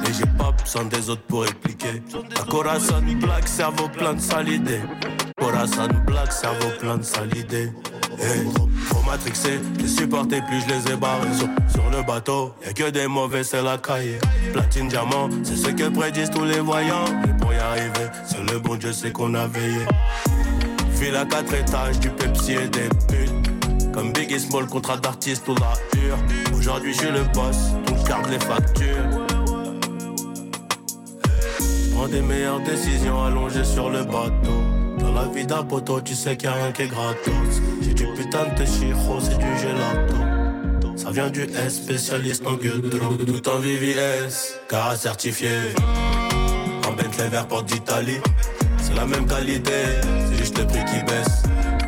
Et 0.07 0.13
j'ai 0.13 0.25
pas 0.37 0.51
besoin 0.51 0.85
des 0.85 1.09
autres 1.09 1.21
pour 1.27 1.43
répliquer. 1.43 2.01
La 2.35 2.43
Corazon 2.43 3.01
Black, 3.21 3.47
cerveau 3.47 3.87
plein 3.89 4.13
de 4.13 4.21
sales 4.21 4.49
idées. 4.49 4.81
Corazon 5.37 5.89
Black, 6.05 6.31
cerveau 6.31 6.69
plein 6.79 6.97
de 6.97 7.03
sales 7.03 7.35
idées. 7.37 7.71
Hey, 8.19 8.45
trop, 8.53 8.69
trop 8.89 9.03
matrixé, 9.03 9.59
les 9.79 9.87
supporter 9.87 10.41
plus 10.41 10.61
je 10.61 10.67
les 10.67 10.93
ai 10.93 10.95
barrés. 10.95 11.27
Sur, 11.69 11.89
le 11.89 12.03
bateau, 12.03 12.53
y'a 12.65 12.73
que 12.73 12.89
des 12.89 13.07
mauvais 13.07 13.43
c'est 13.43 13.61
la 13.61 13.77
cahier. 13.77 14.19
Platine 14.53 14.87
diamant, 14.87 15.29
c'est 15.43 15.55
ce 15.55 15.69
que 15.69 15.89
prédisent 15.89 16.29
tous 16.29 16.45
les 16.45 16.59
voyants. 16.59 17.05
Mais 17.25 17.33
pour 17.33 17.53
y 17.53 17.57
arriver, 17.57 18.07
c'est 18.25 18.51
le 18.51 18.59
bon 18.59 18.75
Dieu 18.75 18.93
c'est 18.93 19.11
qu'on 19.11 19.33
a 19.33 19.47
veillé. 19.47 19.85
Ville 20.91 21.15
à 21.15 21.25
quatre 21.25 21.53
étages, 21.53 21.99
du 21.99 22.09
Pepsi 22.09 22.53
et 22.53 22.67
des 22.67 22.89
putes. 23.07 23.91
Comme 23.93 24.11
Biggie 24.13 24.39
Small, 24.39 24.67
contrat 24.67 24.97
d'artiste 24.97 25.47
ou 25.47 25.55
la 25.55 25.73
hure. 25.99 26.17
Aujourd'hui 26.57 26.93
je 26.93 27.07
le 27.07 27.23
boss, 27.33 27.57
donc 27.85 27.97
je 28.01 28.07
garde 28.07 28.29
les 28.29 28.39
factures. 28.39 29.25
Prends 31.93 32.07
des 32.07 32.21
meilleures 32.21 32.61
décisions 32.61 33.23
allongées 33.23 33.63
sur 33.63 33.89
le 33.89 34.03
bateau. 34.03 34.84
Dans 35.15 35.21
la 35.21 35.27
vie 35.29 35.45
d'un 35.45 35.63
poteau, 35.63 36.01
tu 36.01 36.13
sais 36.13 36.35
qu'il 36.35 36.49
a 36.49 36.53
rien 36.53 36.73
qui 36.73 36.81
est 36.81 36.87
gratos. 36.87 37.61
J'ai 37.81 37.93
du 37.93 38.05
putain 38.17 38.47
de 38.59 38.65
chiro, 38.65 39.17
c'est 39.21 39.37
du 39.37 39.57
gelato. 39.57 40.97
Ça 40.97 41.09
vient 41.09 41.29
du 41.29 41.43
S, 41.43 41.75
spécialiste 41.75 42.45
en 42.45 42.55
gueule 42.55 42.81
Tout 43.25 43.49
en 43.49 43.59
VVS, 43.59 44.59
car 44.67 44.93
certifié. 44.97 45.51
En 46.85 46.91
Bentley 46.91 47.29
vert 47.29 47.47
porte 47.47 47.67
d'Italie. 47.67 48.19
C'est 48.77 48.93
la 48.93 49.05
même 49.05 49.25
qualité, 49.25 49.71
c'est 50.29 50.37
juste 50.37 50.59
le 50.59 50.67
prix 50.67 50.83
qui 50.83 51.01
baisse. 51.05 51.43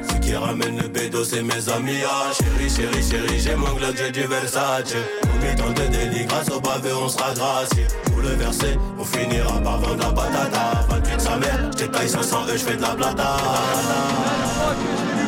Ce 0.10 0.26
qui 0.26 0.34
ramène 0.34 0.78
le 0.78 0.88
bédo, 0.88 1.26
c'est 1.26 1.44
mes 1.44 1.68
amis. 1.68 2.00
Ah, 2.10 2.32
chérie, 2.32 2.70
chérie, 2.70 3.04
chérie, 3.04 3.40
j'ai 3.42 3.58
mon 3.58 3.74
Glock, 3.74 3.96
j'ai 3.98 4.12
du 4.12 4.24
Versace. 4.24 4.96
Combien 5.22 5.54
tant 5.54 5.72
de 5.72 5.88
délits, 5.92 6.26
grâce 6.26 6.50
au 6.50 6.62
baveux, 6.62 6.96
on 6.96 7.10
sera 7.10 7.34
gracié. 7.34 7.88
Pour 8.06 8.22
le 8.22 8.30
verser, 8.30 8.78
on 8.98 9.04
finira 9.04 9.60
par 9.60 9.82
vendre 9.82 10.02
la 10.02 10.12
patata. 10.14 10.97
28 11.18 11.20
nique 11.20 11.22
sa 11.22 11.38
mère. 11.38 11.72
J'détaille 11.72 12.10
500 12.10 12.38
E, 12.50 12.58
j'fais 12.58 12.76
de 12.76 12.82
la 12.82 12.96
blada. 12.96 13.38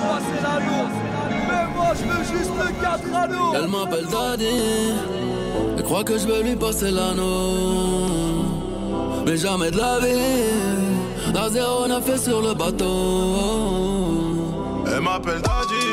passer 0.02 0.42
l'anneau. 0.44 0.88
Mais 1.48 1.68
moi 1.76 1.94
je 1.96 2.04
veux 2.04 2.38
juste 2.38 2.52
le 2.58 2.82
4 2.82 3.16
anneaux. 3.16 3.54
Elle 3.56 3.68
m'appelle 3.68 4.06
Daddy. 4.06 4.94
Elle 5.78 5.84
croit 5.84 6.04
que 6.04 6.18
je 6.18 6.28
vais 6.28 6.44
lui 6.44 6.56
passer 6.56 6.92
l'anneau. 6.92 8.46
Mais 9.26 9.38
jamais 9.38 9.72
de 9.72 9.78
la 9.78 10.00
vie. 10.00 11.34
La 11.34 11.50
zéro 11.50 11.88
n'a 11.88 12.02
fait 12.02 12.18
sur 12.18 12.42
le 12.42 12.54
bateau. 12.54 13.36
Elle 14.88 15.02
m'appelle 15.02 15.42
Daddy. 15.42 15.86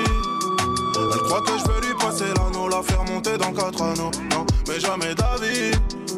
Elle 1.13 1.21
croit 1.21 1.43
que 1.43 1.53
je 1.59 1.65
veux 1.71 1.81
lui 1.89 1.95
passer 1.99 2.25
l'anneau, 2.37 2.69
la 2.69 2.83
faire 2.83 3.05
monter 3.05 3.37
dans 3.37 3.53
quatre 3.53 3.83
anneaux. 3.83 4.11
Non, 4.31 4.47
mais 4.69 4.81
jamais 4.81 5.15
d'avis. 5.15 5.73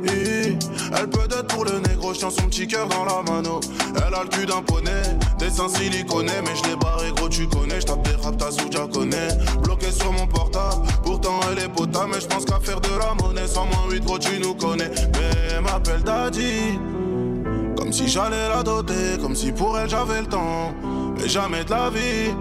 Elle 0.05 1.09
peut 1.11 1.24
être 1.24 1.46
pour 1.49 1.64
le 1.64 1.78
négro, 1.80 2.14
je 2.14 2.20
tiens 2.20 2.30
son 2.30 2.46
petit 2.46 2.66
cœur 2.66 2.88
dans 2.88 3.05
la 3.05 3.22
mano. 3.22 3.61
Elle 3.96 4.14
a 4.14 4.22
le 4.22 4.28
cul 4.28 4.46
d'un 4.46 4.62
poney, 4.62 4.90
des 5.38 5.51
seins 5.51 5.68
siliconés, 5.68 6.32
mais 6.44 6.57
je 6.57 6.68
l'ai 6.68 6.76
barré 6.76 7.11
gros, 7.14 7.28
tu 7.28 7.46
connais. 7.49 7.80
Je 7.80 7.86
tape 7.86 8.03
des 8.03 8.16
rap, 8.22 8.36
t'as 8.36 8.51
sous, 8.51 8.68
connais. 8.88 9.28
Bloqué 9.62 9.90
sur 9.90 10.12
mon 10.12 10.26
portable, 10.26 10.86
pourtant 11.05 11.40
elle 11.51 11.64
est 11.64 11.68
potable, 11.68 12.12
mais 12.14 12.20
je 12.20 12.26
pense 12.26 12.44
qu'à 12.44 12.59
faire 12.61 12.80
de 12.80 12.88
la 12.88 13.14
monnaie. 13.22 13.46
Sans 13.46 13.66
moins 13.66 13.90
8 13.90 14.05
gros, 14.05 14.18
tu 14.18 14.38
nous 14.40 14.55
connais. 14.55 14.90
Mais 15.14 15.57
elle 15.57 15.62
m'appelle 15.62 16.03
Daddy. 16.03 16.78
Comme 17.76 17.92
si 17.92 18.09
j'allais 18.09 18.49
la 18.49 18.62
doter, 18.62 19.18
comme 19.20 19.34
si 19.34 19.53
pour 19.53 19.78
elle 19.78 19.88
j'avais 19.88 20.20
le 20.20 20.26
temps. 20.26 20.74
Mais 21.18 21.28
jamais 21.28 21.64
de 21.64 21.70
la 21.70 21.90
vie. 21.90 22.34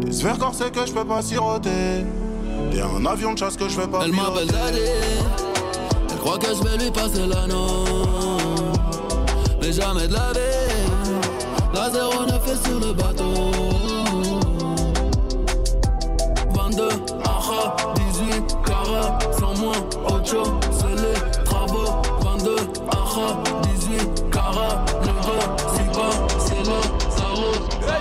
Des 0.00 0.12
sphères 0.12 0.38
corsées 0.38 0.70
que 0.70 0.86
je 0.86 0.92
peux 0.92 1.04
pas 1.04 1.22
siroter. 1.22 2.04
Et 2.72 2.80
un 2.80 3.04
avion 3.06 3.34
de 3.34 3.38
chasse 3.38 3.56
que 3.56 3.68
je 3.68 3.80
fais 3.80 3.86
pas 3.86 4.00
Elle 4.04 4.12
m'appelle 4.12 4.46
Daddy. 4.46 5.49
Croit 6.20 6.38
que 6.38 6.48
je 6.54 6.62
vais 6.62 6.76
lui 6.76 6.90
passer 6.90 7.26
l'anneau. 7.26 7.84
Mais 9.60 9.72
jamais 9.72 10.06
de 10.06 10.12
la 10.12 10.32
vie. 10.32 11.20
La 11.72 11.90
zéro 11.90 12.24
ne 12.24 12.38
fait 12.44 12.68
sur 12.68 12.78
le 12.78 12.92
bateau. 12.92 13.50
22, 16.52 16.88
aha, 17.24 17.76
18, 18.12 18.56
cara, 18.66 19.18
sans 19.38 19.58
moi, 19.60 19.72
ocho, 20.08 20.42
c'est 20.70 20.94
les 21.02 21.44
travaux. 21.44 22.02
22, 22.22 22.56
aha, 22.92 23.42
18, 23.80 24.30
cara, 24.30 24.84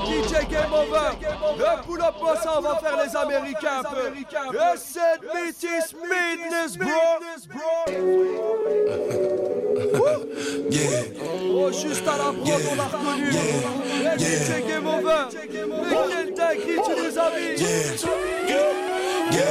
DJ 0.06 0.48
Game 0.50 0.74
Over 0.74 1.12
Le 1.58 1.84
pull 1.86 2.02
up 2.02 2.16
moi 2.22 2.36
ça 2.42 2.56
on 2.58 2.62
va 2.62 2.76
faire 2.78 2.98
les 3.04 3.16
Américains 3.16 3.80
un 3.80 3.84
peu 3.84 4.08
Et 4.08 4.78
cette 4.78 5.24
meeting 5.34 5.82
Midness 6.04 6.78
bro 6.78 6.88
Yeah. 10.70 11.04
Oh 11.52 11.72
juste 11.72 12.08
à 12.08 12.18
la 12.18 12.32
prod 12.32 12.62
on 12.72 12.76
l'a 12.76 12.84
reconnu 12.84 13.30
Hey 13.30 14.18
DJ 14.18 14.68
Game 14.68 14.88
Over 14.88 15.28
Mais 15.34 15.98
quel 16.10 16.34
dingue 16.34 16.60
tu 16.66 16.92
nous 16.92 17.18
as 17.20 17.30
mis 17.32 17.62
Yeah, 19.32 19.44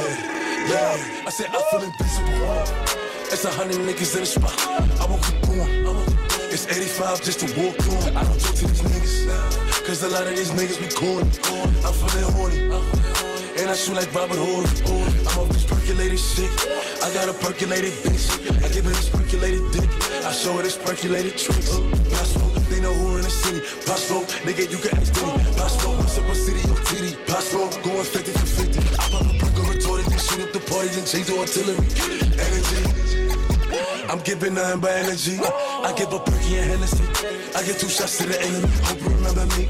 yeah. 0.67 1.27
I 1.27 1.31
said 1.31 1.47
I 1.47 1.61
feel 1.71 1.81
invisible. 1.83 2.89
It's 3.31 3.45
a 3.45 3.49
hundred 3.51 3.77
niggas 3.77 4.15
in 4.15 4.21
the 4.21 4.25
spot. 4.25 4.51
I 4.67 5.05
won't 5.05 5.23
keep 5.23 5.41
going. 5.45 5.85
It's 6.51 6.65
85 6.67 7.21
just 7.23 7.39
to 7.39 7.45
walk 7.61 7.79
on. 7.87 8.17
I 8.17 8.23
don't 8.23 8.39
talk 8.39 8.55
to 8.55 8.67
these 8.67 8.81
niggas. 8.81 9.68
Cause 9.89 10.03
a 10.03 10.09
lot 10.09 10.27
of 10.27 10.37
these 10.37 10.51
niggas 10.51 10.77
be 10.77 10.85
corny. 10.93 11.25
I'm 11.81 11.93
feeling 11.97 12.29
horny. 12.37 12.61
And 13.57 13.71
I 13.71 13.73
shoot 13.73 13.95
like 13.95 14.13
Robert 14.13 14.37
Horry. 14.37 14.69
I'm 15.25 15.39
off 15.41 15.49
this 15.49 15.65
percolated 15.65 16.19
shit. 16.19 16.45
I 17.01 17.09
got 17.11 17.25
a 17.27 17.33
percolated 17.33 17.97
bitch. 18.05 18.29
I 18.61 18.69
give 18.69 18.85
her 18.85 18.93
this 18.93 19.09
percolated 19.09 19.65
dick. 19.73 19.89
I 20.23 20.31
show 20.31 20.53
her 20.57 20.61
this 20.61 20.77
percolated 20.77 21.39
tricks. 21.39 21.73
Possible, 22.13 22.49
they 22.69 22.79
know 22.81 22.93
who 22.93 23.17
in 23.17 23.23
the 23.23 23.33
city. 23.33 23.65
Possible, 23.89 24.29
nigga, 24.45 24.69
you 24.69 24.77
can 24.77 24.93
ask 24.93 25.09
Diddy. 25.09 25.57
Possible, 25.57 25.97
what's 25.97 26.19
up 26.19 26.29
a 26.29 26.35
city 26.35 26.61
or 26.69 26.77
titty? 26.85 27.17
Possible, 27.25 27.69
going 27.81 28.05
50 28.05 28.31
for 28.31 28.45
50. 28.45 28.79
I 28.93 29.09
pop 29.09 29.25
a 29.25 29.33
perk 29.41 29.57
or 29.57 29.73
retorted, 29.73 30.05
then 30.05 30.19
shoot 30.21 30.41
up 30.45 30.53
the 30.53 30.61
party, 30.69 30.89
then 30.93 31.05
change 31.09 31.25
the 31.25 31.39
artillery. 31.41 31.81
Energy. 32.37 33.08
I'm 34.09 34.17
giving 34.21 34.55
nothing 34.55 34.79
but 34.81 34.89
energy. 34.89 35.37
I 35.37 35.93
give 35.95 36.11
a 36.11 36.17
perky 36.17 36.57
and 36.57 36.71
Hennessy. 36.71 37.05
I 37.55 37.61
get 37.61 37.77
two 37.77 37.87
shots 37.87 38.17
to 38.17 38.25
the 38.25 38.41
enemy. 38.41 38.67
Hope 38.89 39.01
you 39.01 39.09
remember 39.09 39.45
me. 39.53 39.69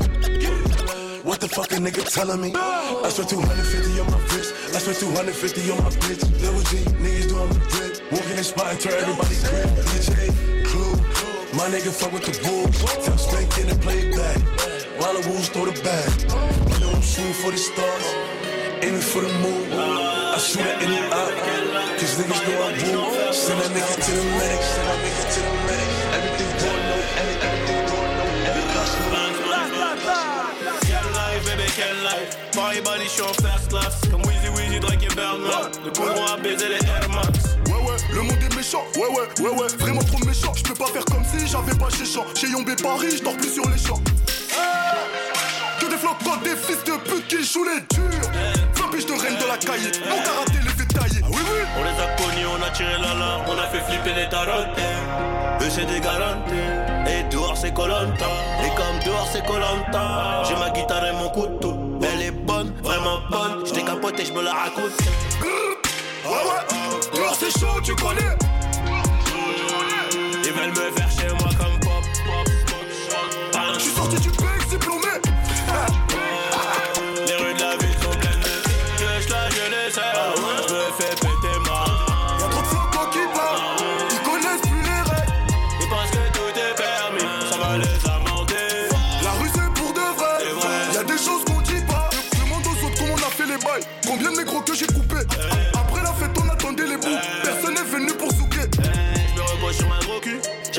What 1.27 1.41
the 1.41 1.49
fuck 1.49 1.73
a 1.73 1.75
nigga 1.75 2.07
telling 2.07 2.39
me? 2.39 2.53
I 2.55 3.09
spent 3.09 3.29
250 3.29 3.99
on 3.99 4.07
my 4.07 4.17
wrist. 4.31 4.55
I 4.71 4.79
spent 4.79 4.97
250 4.99 5.71
on 5.71 5.83
my 5.83 5.89
bitch. 5.99 6.23
Little 6.39 6.63
G, 6.71 6.77
niggas 7.03 7.27
doing 7.27 7.49
the 7.51 7.59
drip. 7.67 8.11
Walking 8.13 8.37
in 8.37 8.43
spot 8.45 8.71
and 8.71 8.79
turn 8.79 8.93
everybody 8.95 9.35
grip. 9.43 9.67
DJ, 9.91 10.31
Clue. 10.71 10.95
My 11.59 11.67
nigga 11.67 11.91
fuck 11.91 12.13
with 12.13 12.23
the 12.23 12.31
wolves. 12.47 12.79
Spank 13.19 13.57
in 13.59 13.69
and 13.75 13.81
play 13.81 14.07
back. 14.15 14.39
While 15.03 15.19
the 15.19 15.27
wolves 15.27 15.49
throw 15.49 15.65
the 15.65 15.75
bag. 15.83 16.07
You 16.71 16.79
know 16.79 16.95
I'm 16.95 17.01
shooting 17.01 17.33
for 17.33 17.51
the 17.51 17.57
stars. 17.59 18.07
Aiming 18.87 19.01
for 19.03 19.19
the 19.19 19.33
moon. 19.43 20.18
I 20.39 20.41
shoot 20.41 20.61
at 20.61 20.81
any 20.81 20.95
eye. 20.95 21.99
Cause 21.99 22.15
niggas 22.15 22.41
know 22.47 22.63
I 22.63 22.71
rule. 22.79 23.11
Send 23.33 23.59
that 23.59 23.75
nigga 23.75 23.91
to 23.91 24.11
the 24.15 24.23
medic. 24.39 24.63
Send 24.63 24.87
that 24.87 24.99
nigga 25.03 25.23
to 25.35 25.39
the 25.43 25.51
medic. 25.67 25.91
Everything 26.15 26.51
going 26.63 26.83
low. 26.87 27.03
Everything 27.19 27.59
going 27.91 28.13
low. 28.15 28.47
Every 28.47 28.63
Quelle 30.87 31.11
life, 31.11 31.43
bébé, 31.43 31.67
quelle 31.75 31.99
life. 32.07 32.31
Paris 32.55 32.79
body 32.79 33.09
show 33.09 33.27
first 33.43 33.67
class. 33.67 33.99
Comme 34.09 34.23
Weezy 34.31 34.47
Weezy, 34.55 34.79
Drake 34.79 35.03
et 35.03 35.13
Bernard. 35.13 35.71
Le 35.83 35.91
courant 35.91 36.31
a 36.31 36.37
baisé 36.37 36.69
les 36.69 36.87
Air 36.87 37.09
Max. 37.09 37.59
Ouais 37.67 37.83
ouais, 37.83 37.99
le 38.13 38.21
monde 38.21 38.39
est 38.39 38.55
méchant, 38.55 38.85
ouais 38.95 39.11
ouais, 39.11 39.27
ouais 39.43 39.59
ouais, 39.59 39.67
vraiment 39.77 40.03
trop 40.03 40.23
méchant. 40.25 40.53
Je 40.55 40.63
peux 40.63 40.73
pas 40.73 40.87
faire 40.87 41.03
comme 41.03 41.25
si 41.25 41.47
j'avais 41.47 41.75
pas 41.75 41.89
chez 41.89 42.05
champ. 42.05 42.23
Chez 42.33 42.47
Yombé 42.47 42.77
Paris, 42.81 43.17
je 43.17 43.23
dors 43.23 43.35
plus 43.35 43.55
sur 43.55 43.67
les 43.69 43.77
champs. 43.77 44.01
Que 45.81 45.85
des 45.85 45.97
flocs 45.97 46.15
des 46.43 46.55
fils 46.55 46.81
de 46.85 46.95
pute 47.09 47.27
qui 47.27 47.43
jouent 47.43 47.65
les 47.65 47.81
durs. 47.93 48.31
20 48.31 48.68
de 49.37 49.47
la 49.47 49.57
cahier, 49.57 49.91
mon 50.09 50.17
karaté 50.23 50.59
les 50.63 50.69
fait 50.69 50.85
tailler. 50.93 51.21
Ah 51.23 51.27
oui 51.29 51.37
oui. 51.37 51.61
On 51.77 51.83
les 51.83 52.01
a 52.01 52.07
connus, 52.15 52.47
on 52.47 52.63
a 52.63 52.69
tiré 52.71 52.93
l'alarme, 52.93 53.43
on 53.47 53.57
a 53.57 53.67
fait 53.67 53.81
flipper 53.81 54.13
les 54.13 54.29
tarotes. 54.29 54.67
Eux 55.61 55.69
c'est 55.69 55.85
des 55.85 55.99
garanties, 55.99 56.53
et 57.07 57.23
dehors 57.29 57.57
c'est 57.57 57.73
Colanta. 57.73 58.25
Et 58.65 58.69
comme 58.75 58.99
dehors 59.05 59.27
c'est 59.31 59.45
Colanta, 59.45 60.43
j'ai 60.47 60.55
ma 60.55 60.69
guitare 60.71 61.05
et 61.05 61.13
mon 61.13 61.29
couteau. 61.29 61.77
Elle 62.01 62.21
est 62.21 62.31
bonne, 62.31 62.73
vraiment 62.81 63.19
bonne, 63.29 63.65
je 63.65 63.73
capoté, 63.79 64.25
je 64.25 64.33
me 64.33 64.41
la 64.41 64.53
raconte. 64.53 64.97
Ouais 66.25 66.31
ouais, 66.31 66.63
dehors 67.13 67.35
c'est 67.39 67.51
chaud, 67.59 67.79
tu 67.83 67.95
connais. 67.95 68.48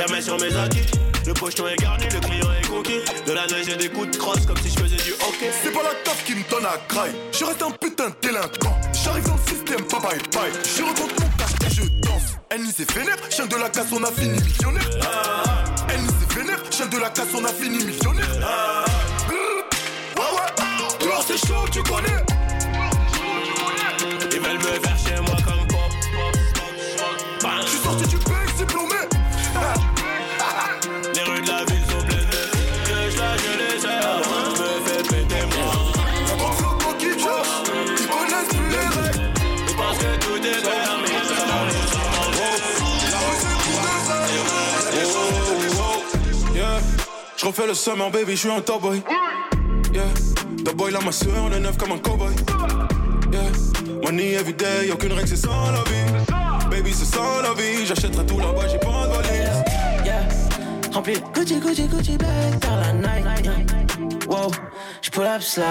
Jamais 0.01 0.23
sur 0.23 0.39
mes 0.39 0.57
acquis. 0.57 0.87
Le 1.27 1.35
pocheton 1.35 1.69
est 1.69 1.77
garni, 1.77 2.05
le 2.05 2.21
client 2.21 2.51
est 2.59 2.67
conquis. 2.67 3.01
De 3.27 3.33
la 3.33 3.47
neige 3.47 3.69
et 3.69 3.77
des 3.77 3.89
coups 3.91 4.11
de 4.11 4.17
crosse 4.17 4.47
comme 4.47 4.57
si 4.59 4.71
je 4.71 4.79
faisais 4.79 4.97
du 4.97 5.13
hockey. 5.13 5.51
C'est 5.63 5.73
pas 5.73 5.83
la 5.83 5.95
taf 6.05 6.25
qui 6.25 6.35
me 6.35 6.49
donne 6.49 6.65
à 6.65 6.79
craille. 6.89 7.13
Je 7.39 7.45
reste 7.45 7.63
un 7.63 7.71
putain 7.71 8.09
de 8.09 8.15
délinquant. 8.23 8.81
J'arrive 9.05 9.25
dans 9.25 9.35
le 9.35 9.51
système, 9.51 9.81
bye 9.91 10.01
bye 10.01 10.19
bye. 10.33 10.53
Je 10.77 10.83
rencontre 10.83 11.15
mon 11.21 11.29
cash 11.37 11.53
et 11.67 11.75
je 11.75 11.83
danse. 12.01 12.37
Ennemi 12.51 12.73
c'est 12.75 12.91
vénère, 12.93 13.19
chien 13.31 13.47
de 13.47 13.57
la 13.57 13.69
casse, 13.69 13.93
on 13.93 14.03
a 14.03 14.11
fini 14.11 14.41
millionnaire. 14.41 14.91
Ennemi 15.93 16.09
c'est 16.19 16.39
vénère, 16.39 16.61
chien 16.71 16.87
de 16.87 16.99
la 16.99 17.11
casse, 17.11 17.29
on 17.35 17.45
a 17.45 17.53
fini 17.53 17.85
millionnaire. 17.85 18.27
Ouais 20.17 20.31
ouais, 20.37 21.25
c'est 21.27 21.47
chaud, 21.47 21.67
tu 21.71 21.83
connais. 21.83 22.25
Ils 24.33 24.41
veulent 24.41 24.59
me 24.59 24.81
faire 24.81 24.99
je 47.41 47.47
refais 47.47 47.67
le 47.67 47.73
summer 47.73 48.11
baby, 48.11 48.33
je 48.33 48.41
suis 48.41 48.51
un 48.51 48.61
top 48.61 48.83
boy. 48.83 49.03
Yeah, 49.95 50.03
top 50.63 50.75
boy 50.75 50.93
là 50.93 50.99
ma 51.03 51.11
soeur, 51.11 51.51
est 51.55 51.61
neuf 51.61 51.79
comme 51.79 51.93
un 51.93 51.99
cowboy. 51.99 52.35
Yeah, 53.33 53.41
money 54.03 54.35
everyday, 54.35 54.89
y'a 54.89 54.95
aucune 54.95 55.13
règle, 55.15 55.29
c'est 55.29 55.37
ça 55.37 55.49
la 55.49 55.83
vie. 55.91 56.71
Baby, 56.71 56.93
c'est 56.93 57.07
ça 57.07 57.21
la 57.43 57.55
vie, 57.55 57.87
j'achèterai 57.87 58.27
tout 58.27 58.39
là-bas, 58.39 58.69
j'ai 58.71 58.79
pas 58.79 59.07
de 59.07 59.13
valise. 59.13 59.65
Yeah. 60.05 60.29
Rempli 60.93 61.15
Gucci, 61.35 61.59
Gucci, 61.61 61.89
Gucci 61.89 62.19
bag 62.19 62.59
dans 62.61 62.77
la 62.77 62.93
night. 62.93 63.45
yeah. 63.45 63.57
Wow, 64.29 64.51
je 65.01 65.11
pull 65.11 65.25
up 65.25 65.41
slide. 65.41 65.67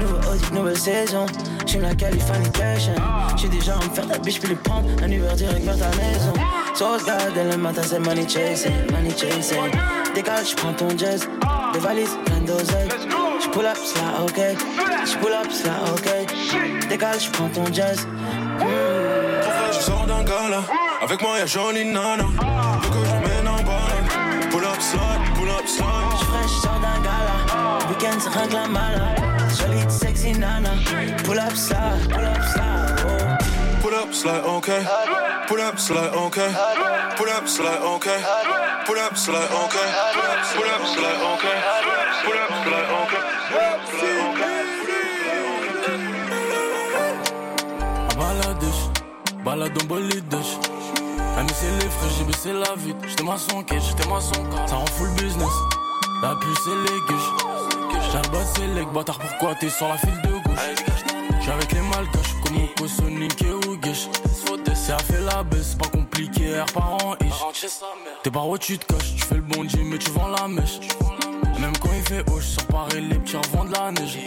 Nouveau 0.00 0.16
audit, 0.32 0.52
nouvelle 0.52 0.78
saison. 0.78 1.26
J'suis 1.66 1.80
la 1.80 1.94
Californication. 1.94 2.94
J'suis 3.36 3.48
déjà 3.50 3.76
en 3.76 3.84
me 3.84 3.94
faire 3.94 4.08
ta 4.08 4.18
biche, 4.18 4.40
puis 4.40 4.48
les 4.48 4.56
prendre. 4.56 4.88
Un 5.02 5.10
Uber 5.10 5.34
direct 5.36 5.64
vers 5.64 5.78
ta 5.78 5.96
maison. 5.96 6.32
Sauce 6.74 7.04
garde 7.04 7.36
le 7.36 7.56
matin, 7.56 7.82
c'est 7.84 7.98
money 7.98 8.26
chasing, 8.26 8.90
money 8.90 9.14
chasing. 9.16 9.60
Dégage, 10.16 10.52
j'prends 10.52 10.72
ton 10.72 10.88
jazz. 10.96 11.28
Des 11.74 11.78
valises, 11.78 12.16
plein 12.24 12.40
d'oseille. 12.40 12.88
J'pull 13.44 13.66
up 13.66 13.76
slide, 13.76 14.22
ok. 14.22 14.40
J'pull 15.04 15.32
up 15.34 15.52
slide, 15.52 15.74
ok. 15.92 16.88
Dégage, 16.88 17.24
j'prends 17.24 17.50
ton 17.50 17.70
jazz. 17.70 18.08
Je 19.72 19.78
sors 19.78 20.06
d'un 20.06 20.24
gala, 20.24 20.62
avec 21.02 21.20
moi 21.20 21.38
y'a 21.38 21.44
jolie 21.44 21.84
nana. 21.84 22.22
Le 22.22 22.88
que 22.88 23.04
je 23.04 23.28
mène 23.28 23.46
en 23.46 23.62
balade. 23.62 24.50
Pull 24.50 24.64
up 24.64 24.80
slide, 24.80 25.34
pull 25.34 25.50
up 25.50 25.66
slide. 25.66 25.86
J'fresh, 26.18 26.50
j'sors 26.62 26.80
d'un 26.80 26.98
gala. 27.02 27.86
Weekend, 27.90 28.18
c'est 28.18 28.30
rien 28.30 28.48
que 28.48 28.54
la 28.54 28.68
mala. 28.68 29.14
Jolie, 29.50 29.84
sexy 29.90 30.32
nana. 30.32 30.70
Pull 31.24 31.38
up 31.38 31.54
slide, 31.54 32.08
pull 32.08 32.24
up 32.24 32.42
slide. 32.54 33.04
Oh. 33.06 33.15
Pull 33.96 34.04
up 34.04 34.14
slide, 34.14 34.44
okay. 34.44 34.84
Pull 35.48 35.60
up 35.62 35.78
slide, 35.78 36.12
okay. 36.12 36.52
Pull 37.16 37.30
up 37.30 37.48
slide, 37.48 37.80
okay. 37.80 38.20
Pull 38.84 38.98
up 38.98 39.16
slide, 39.16 39.50
okay. 39.50 39.88
Pull 40.52 40.68
up 40.68 40.84
slide, 40.84 41.16
okay. 41.32 41.56
Pull 42.26 42.36
up 42.36 42.52
slide, 42.52 42.90
okay. 43.00 43.16
Balade 49.42 49.82
en 49.82 49.86
bolidèche. 49.86 50.58
Ami 51.38 51.50
c'est 51.54 51.70
les 51.70 51.88
frais, 51.88 52.10
j'ai 52.18 52.24
baissé 52.24 52.52
la 52.52 52.74
vitre. 52.76 52.98
J'étais 53.08 53.24
maçon 53.24 53.62
quai, 53.62 53.80
j'étais 53.80 54.08
maçon 54.10 54.44
car 54.54 54.68
ça 54.68 54.76
rend 54.76 54.86
full 54.98 55.08
business. 55.14 55.54
La 56.22 56.34
puce 56.34 56.58
c'est 56.64 56.70
les 56.70 57.00
guiches. 57.08 58.12
J'arbat 58.12 58.44
c'est 58.54 58.66
les 58.66 58.84
bâtard, 58.84 59.18
pourquoi 59.18 59.54
t'es 59.54 59.70
sur 59.70 59.88
la 59.88 59.96
file 59.96 60.20
de 60.22 60.32
gauche? 60.46 60.85
J'suis 61.46 61.54
avec 61.54 61.72
les 61.74 61.80
malgaches, 61.80 62.34
comme 62.42 62.56
Oko, 62.56 62.88
Sonic 62.88 63.42
et 63.42 63.68
Ougish. 63.68 64.08
C'est 64.74 64.92
à 64.92 64.98
fait 64.98 65.20
la 65.20 65.44
baisse, 65.44 65.76
pas 65.76 65.88
compliqué, 65.88 66.60
R 66.60 66.66
par 66.72 66.94
an 66.94 67.14
ish. 67.24 67.66
T'es 68.24 68.32
par 68.32 68.48
où 68.48 68.58
tu 68.58 68.76
te 68.76 68.92
caches, 68.92 69.14
tu 69.14 69.22
fais 69.22 69.36
le 69.36 69.42
bon 69.42 69.62
Dieu, 69.62 69.84
mais 69.84 69.96
tu 69.96 70.10
vends 70.10 70.26
la 70.26 70.48
mèche. 70.48 70.80
Même 71.60 71.76
quand 71.80 71.90
il 71.96 72.02
fait 72.02 72.28
haut, 72.32 72.40
sur 72.40 72.66
Paris, 72.66 73.00
les 73.00 73.16
petits 73.20 73.36
revendent 73.36 73.70
la 73.70 73.92
neige. 73.92 74.18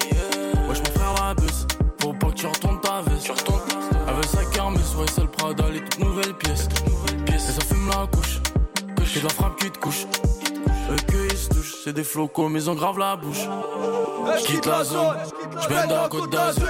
Wesh, 0.69 0.77
mon 0.79 0.91
frère 0.97 1.13
la 1.21 1.33
baisse, 1.33 1.67
faut 2.01 2.13
pas 2.13 2.27
que 2.27 2.35
tu 2.35 2.45
retournes 2.45 2.79
ta 2.79 3.01
veste. 3.01 3.27
Veut 3.27 4.23
sa 4.23 4.45
kermesse, 4.45 4.95
ouais, 4.95 5.05
c'est 5.13 5.21
le 5.21 5.27
Prada, 5.27 5.67
les 5.69 5.81
toutes 5.81 5.99
nouvelles 5.99 6.35
pièces. 6.35 6.69
Et 7.27 7.37
ça 7.37 7.65
fume 7.67 7.89
la 7.89 8.07
couche, 8.07 8.39
que 8.95 9.19
de 9.19 9.23
la 9.23 9.29
frappe 9.29 9.59
qui 9.59 9.69
te 9.69 9.77
couche. 9.77 10.05
Eux 10.89 10.95
que 11.05 11.33
ils 11.33 11.37
se 11.37 11.49
touchent, 11.49 11.75
c'est 11.83 11.93
des 11.93 12.05
flocos, 12.05 12.47
mais 12.47 12.63
ils 12.63 12.69
engravent 12.69 12.97
la 12.97 13.17
bouche. 13.17 13.45
J'quitte 14.39 14.65
la 14.65 14.85
zone, 14.85 15.17
j'viens 15.67 15.85
de 15.85 15.93
la 15.93 16.07
côte 16.07 16.31
d'Azur. 16.31 16.65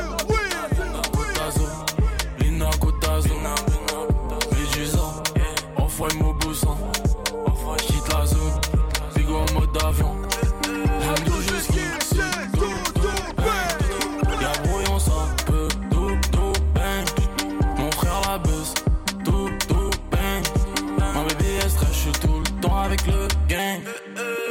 Enfoy 5.99 6.17
mon 6.19 6.34
boussin. 6.34 6.77
J'quitte 7.81 8.13
la 8.13 8.26
zone, 8.26 8.61
bigo 9.15 9.35
en 9.35 9.53
mode 9.53 9.84
avion. 9.84 10.15
Tout, 12.53 13.03
bang. 13.38 14.41
Y'a 14.41 14.51
brouillon, 14.63 14.99
ça 14.99 15.11
peut, 15.45 15.67
tout, 15.91 16.17
tout, 16.31 16.53
bang. 16.73 17.05
Mon 17.77 17.91
frère 17.91 18.21
la 18.27 18.38
buzz, 18.38 18.73
tout, 19.26 19.49
tout, 19.67 19.89
bang. 20.11 20.43
Ma 21.13 21.23
baby 21.23 21.45
est 21.63 21.69
stress, 21.69 21.93
j'suis 21.93 22.11
tout 22.11 22.39
le 22.39 22.61
temps 22.61 22.77
avec 22.77 23.05
le 23.07 23.27
gang. 23.47 23.81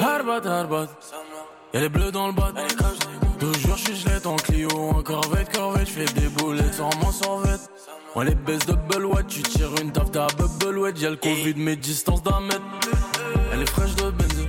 Harbat, 0.01 0.47
harbat. 0.47 0.89
Y'a 1.75 1.81
les 1.81 1.89
bleus 1.89 2.13
dans 2.13 2.29
le 2.29 2.33
bas. 2.33 2.53
Toujours 3.39 3.77
j'suis 3.77 3.97
gelé 3.97 4.27
en 4.27 4.37
Clio, 4.37 4.69
en 4.71 5.03
corvette, 5.03 5.55
corvette. 5.55 5.89
J'fais 5.89 6.05
des 6.07 6.29
boulettes 6.29 6.75
sans 6.75 6.91
mon 7.03 7.13
sorvette. 7.13 7.71
On 8.21 8.23
les 8.23 8.35
baisse 8.35 8.67
de 8.67 8.73
Belouette, 8.73 9.29
tu 9.29 9.43
tires 9.43 9.71
une 9.81 9.93
taf 9.93 10.11
ta 10.11 10.27
Belouette. 10.59 11.01
Y'a 11.01 11.11
le 11.11 11.17
Covid, 11.17 11.55
mes 11.55 11.77
distances 11.77 12.21
d'un 12.25 12.41
mètre. 12.41 12.61
Elle 13.53 13.63
est 13.63 13.71
fraîche 13.71 13.95
de 13.95 14.11
benzine. 14.11 14.49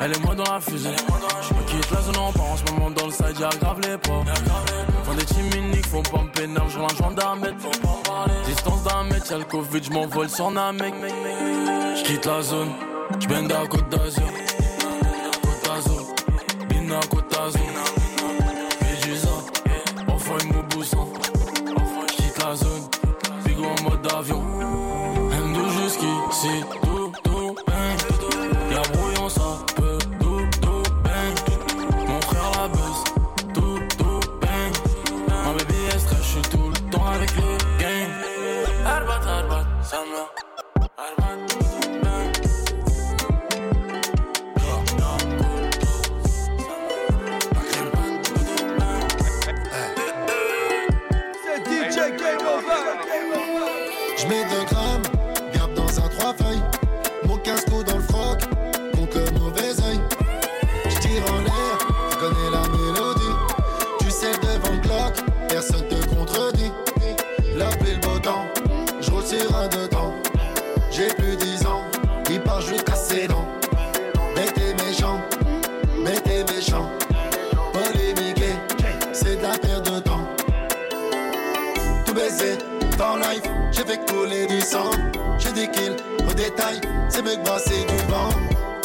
Elle 0.00 0.12
est 0.12 0.24
moi 0.24 0.34
dans 0.34 0.50
la 0.50 0.58
fusée. 0.62 0.96
J'me 1.42 1.56
quitte 1.66 1.90
la 1.90 2.00
zone 2.00 2.16
en 2.16 2.32
part 2.32 2.46
en 2.46 2.56
ce 2.56 2.72
moment 2.72 2.90
dans 2.90 3.04
le 3.04 3.12
side, 3.12 3.38
y'a 3.38 3.50
grave 3.60 3.80
les 3.82 3.98
pas. 3.98 4.24
Font 5.04 5.12
des 5.12 5.26
chiminiques, 5.26 5.86
faut 5.88 6.00
pas 6.00 6.22
me 6.22 6.30
pénal, 6.30 6.62
un 6.64 6.68
joint 6.70 7.12
d'un 7.12 7.36
mètre. 7.36 7.56
Distance 8.46 8.82
d'un 8.84 9.04
mètre, 9.04 9.30
y'a 9.30 9.36
le 9.36 9.44
Covid, 9.44 9.82
j'm'envole 9.82 10.30
sur 10.30 10.50
Namek. 10.50 10.94
J'quitte 11.96 12.24
la 12.24 12.40
zone, 12.40 12.70
j'bende 13.20 13.52
à 13.52 13.66
Côte 13.66 13.90
d'Azur. 13.90 14.24
see. 26.46 26.85
Détail. 86.56 86.80
C'est 87.08 87.22
mieux 87.22 87.36
que 87.36 87.44
brasser 87.44 87.84
du 87.84 87.96
vent. 88.10 88.30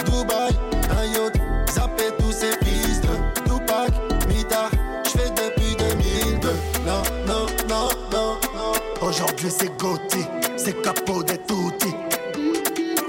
Dubaï, 0.06 0.52
un 0.98 1.06
yacht. 1.06 1.34
Zapper 1.72 2.11
tous 2.19 2.31
ces 2.31 2.56
pistes. 2.57 3.07
Tupac, 3.45 3.91
Mita. 4.27 4.69
J'fais 5.03 5.30
depuis 5.30 5.76
2002. 5.77 6.49
Non, 6.85 7.02
non, 7.27 7.45
non, 7.68 7.89
non, 8.11 8.38
non. 8.56 9.07
Aujourd'hui 9.07 9.49
c'est 9.49 9.76
gothique. 9.77 10.27
C'est 10.57 10.81
capot 10.81 11.23
des 11.23 11.38
toutis. 11.39 11.95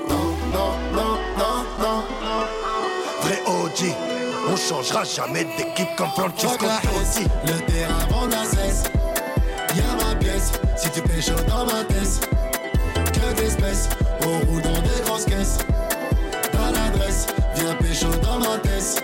Non, 0.09 0.35
non, 0.53 0.73
non, 0.95 1.19
non, 1.39 1.65
non. 1.81 2.05
Vrai 3.23 3.43
OG. 3.47 3.95
On 4.49 4.57
changera 4.57 5.05
jamais 5.05 5.45
d'équipe 5.45 5.95
comme 5.97 6.09
Francesco 6.09 6.57
Totti. 6.59 7.27
Le 7.47 7.61
terrain 7.73 7.99
avant 8.09 8.27
la 8.27 8.45
cesse. 8.45 8.85
Y'a 9.77 10.05
ma 10.05 10.15
pièce, 10.17 10.53
si 10.77 10.91
tu 10.91 11.01
pêches 11.01 11.31
dans 11.49 11.65
ma 11.65 11.85
tête 11.85 12.32
On 14.25 14.39
roule 14.47 14.63
dans 14.63 14.81
des 14.83 15.03
grosses 15.05 15.25
caisses. 15.25 15.59
T'as 16.53 16.71
l'adresse, 16.71 17.27
viens 17.57 17.75
pécho 17.75 18.07
dans 18.23 18.39
ma 18.39 18.59
tête. 18.59 19.03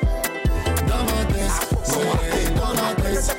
Dans 0.87 1.05
ma 1.05 1.25
tête, 1.33 1.85
soirée 1.85 2.45
dans 2.55 2.75
ma 2.81 2.95
tête 3.03 3.37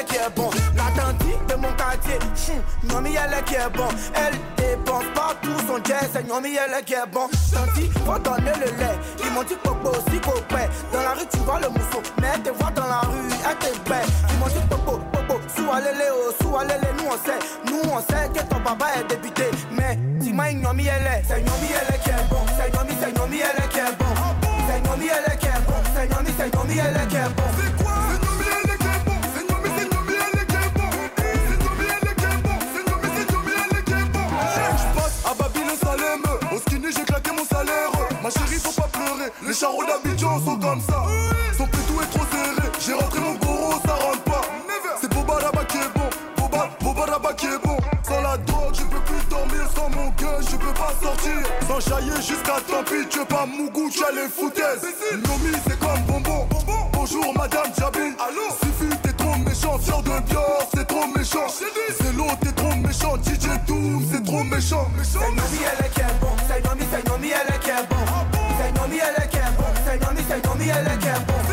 ele 0.00 0.06
que 0.06 0.16
é 0.16 0.28
bon. 0.30 0.50
La 0.76 0.84
tante 0.96 1.48
de 1.48 1.54
mon 1.54 1.72
quartier 1.74 2.18
pied. 2.34 2.54
Hum, 2.94 3.06
elle 3.06 3.38
est 3.38 3.44
qui 3.44 3.54
est 3.54 3.70
bon. 3.74 3.88
Elle 4.14 4.34
dépense 4.56 5.04
partout 5.14 5.56
son 5.66 5.82
jazz. 5.84 6.10
Nomi, 6.26 6.56
elle 6.56 6.78
est 6.78 6.84
qui 6.84 6.94
est 6.94 7.06
bon. 7.12 7.28
Tanti, 7.52 7.90
faut 8.04 8.18
donner 8.18 8.52
le 8.58 8.66
lait. 8.78 8.98
Ils 9.24 9.30
m'ont 9.32 9.42
dit 9.42 9.56
popo, 9.62 9.92
si 10.10 10.18
copain. 10.20 10.66
Dans 10.92 11.02
la 11.02 11.10
rue, 11.10 11.26
tu 11.32 11.38
vois 11.40 11.60
le 11.60 11.68
mousseau. 11.68 12.02
Mais 12.20 12.28
elle 12.34 12.42
te 12.42 12.50
voit 12.50 12.70
dans 12.70 12.86
la 12.86 13.00
rue, 13.00 13.28
elle 13.48 13.56
te 13.58 13.88
bête. 13.88 14.08
Ils 14.30 14.38
m'ont 14.38 14.46
dit 14.46 14.66
popo, 14.68 14.98
popo. 15.12 15.40
Sous 15.56 15.70
allez 15.70 15.90
oh, 16.12 16.32
sous 16.40 16.56
allez 16.56 16.74
nous 16.98 17.08
on 17.08 17.18
sait. 17.24 17.38
Nous 17.66 17.90
on 17.90 18.00
sait 18.00 18.28
que 18.34 18.42
ton 18.48 18.60
papa 18.60 18.86
est 18.98 19.04
débuté. 19.08 19.44
Mais 19.72 19.96
dis-moi, 20.20 20.52
Nomi, 20.52 20.86
elle 20.86 21.06
est. 21.06 21.22
C'est 21.26 21.40
Nomi, 21.40 21.68
elle 21.70 21.94
est 21.94 21.98
qui 22.02 22.10
est 22.10 22.28
bon. 22.30 22.42
C'est 22.56 22.74
Nomi, 22.74 22.94
c'est 23.00 23.16
Nomi, 23.16 23.38
elle 23.38 23.64
est 23.64 23.68
qui 23.68 23.78
est 23.78 23.96
bon. 23.98 24.06
C'est 24.68 24.88
Nomi, 24.88 25.06
elle 25.06 25.32
est 25.32 25.36
qui 25.36 25.46
est 25.46 25.66
bon. 25.66 25.74
C'est 25.94 26.08
Nomi, 26.08 26.30
c'est 26.38 26.54
Nomi, 26.54 26.78
elle 26.78 26.96
est 26.96 27.08
qui 27.08 27.16
est 27.16 27.34
bon. 27.36 27.39
Charros 39.60 39.84
d'Abidjan 39.84 40.40
sont 40.42 40.56
comme 40.56 40.80
ça. 40.80 41.04
Son 41.56 41.66
pétou 41.66 42.00
est 42.00 42.10
trop 42.16 42.24
serré. 42.32 42.68
J'ai 42.80 42.94
rentré 42.94 43.20
mon 43.20 43.34
goro 43.34 43.74
ça 43.84 43.94
rentre 43.94 44.22
pas. 44.22 44.40
C'est 44.98 45.12
Boba 45.12 45.34
Rabat 45.34 45.64
qui 45.66 45.76
est 45.76 45.92
bon. 45.94 46.08
Boba, 46.38 46.70
Boba 46.80 47.04
Rabat 47.04 47.34
qui 47.34 47.46
est 47.46 47.62
bon. 47.62 47.76
Sans 48.02 48.22
la 48.22 48.38
drogue 48.38 48.74
je 48.74 48.84
peux 48.84 49.02
plus 49.04 49.22
dormir. 49.28 49.68
Sans 49.76 49.90
mon 49.90 50.08
gun 50.16 50.40
je 50.50 50.56
peux 50.56 50.72
pas 50.72 50.94
sortir. 51.02 51.42
Sans 51.68 51.80
chailler 51.80 52.16
jusqu'à 52.16 52.56
tant 52.66 52.82
pis 52.84 53.06
Tu 53.10 53.18
veux 53.18 53.24
pas 53.26 53.44
Mougou 53.44 53.90
tu 53.90 54.02
as 54.02 54.12
les 54.12 54.28
foutaises. 54.28 54.80
Nomi 55.12 55.52
c'est 55.68 55.78
comme 55.78 56.02
bonbon. 56.08 56.48
Bonjour 56.94 57.34
madame 57.36 57.70
Jabi 57.78 58.16
Suffit 58.62 58.96
t'es 59.02 59.12
trop 59.12 59.36
méchant. 59.36 59.78
Fier 59.78 60.02
de 60.02 60.20
Bior 60.30 60.68
c'est 60.74 60.86
trop 60.86 61.06
méchant. 61.14 61.48
C'est 61.48 62.16
l'eau 62.16 62.28
t'es 62.40 62.52
trop 62.52 62.74
méchant. 62.76 63.16
DJ 63.22 63.60
Doom 63.66 64.06
c'est 64.10 64.24
trop 64.24 64.42
méchant. 64.42 64.88
C'est 65.02 65.18
Nomi, 65.18 65.58
elle 65.70 65.84
est 65.84 65.90
qui 65.90 66.00
est 66.00 66.18
bon. 66.18 66.30
Nomi, 70.60 70.68
c'est 70.68 70.82
Nomi, 70.82 70.86
elle 70.86 71.49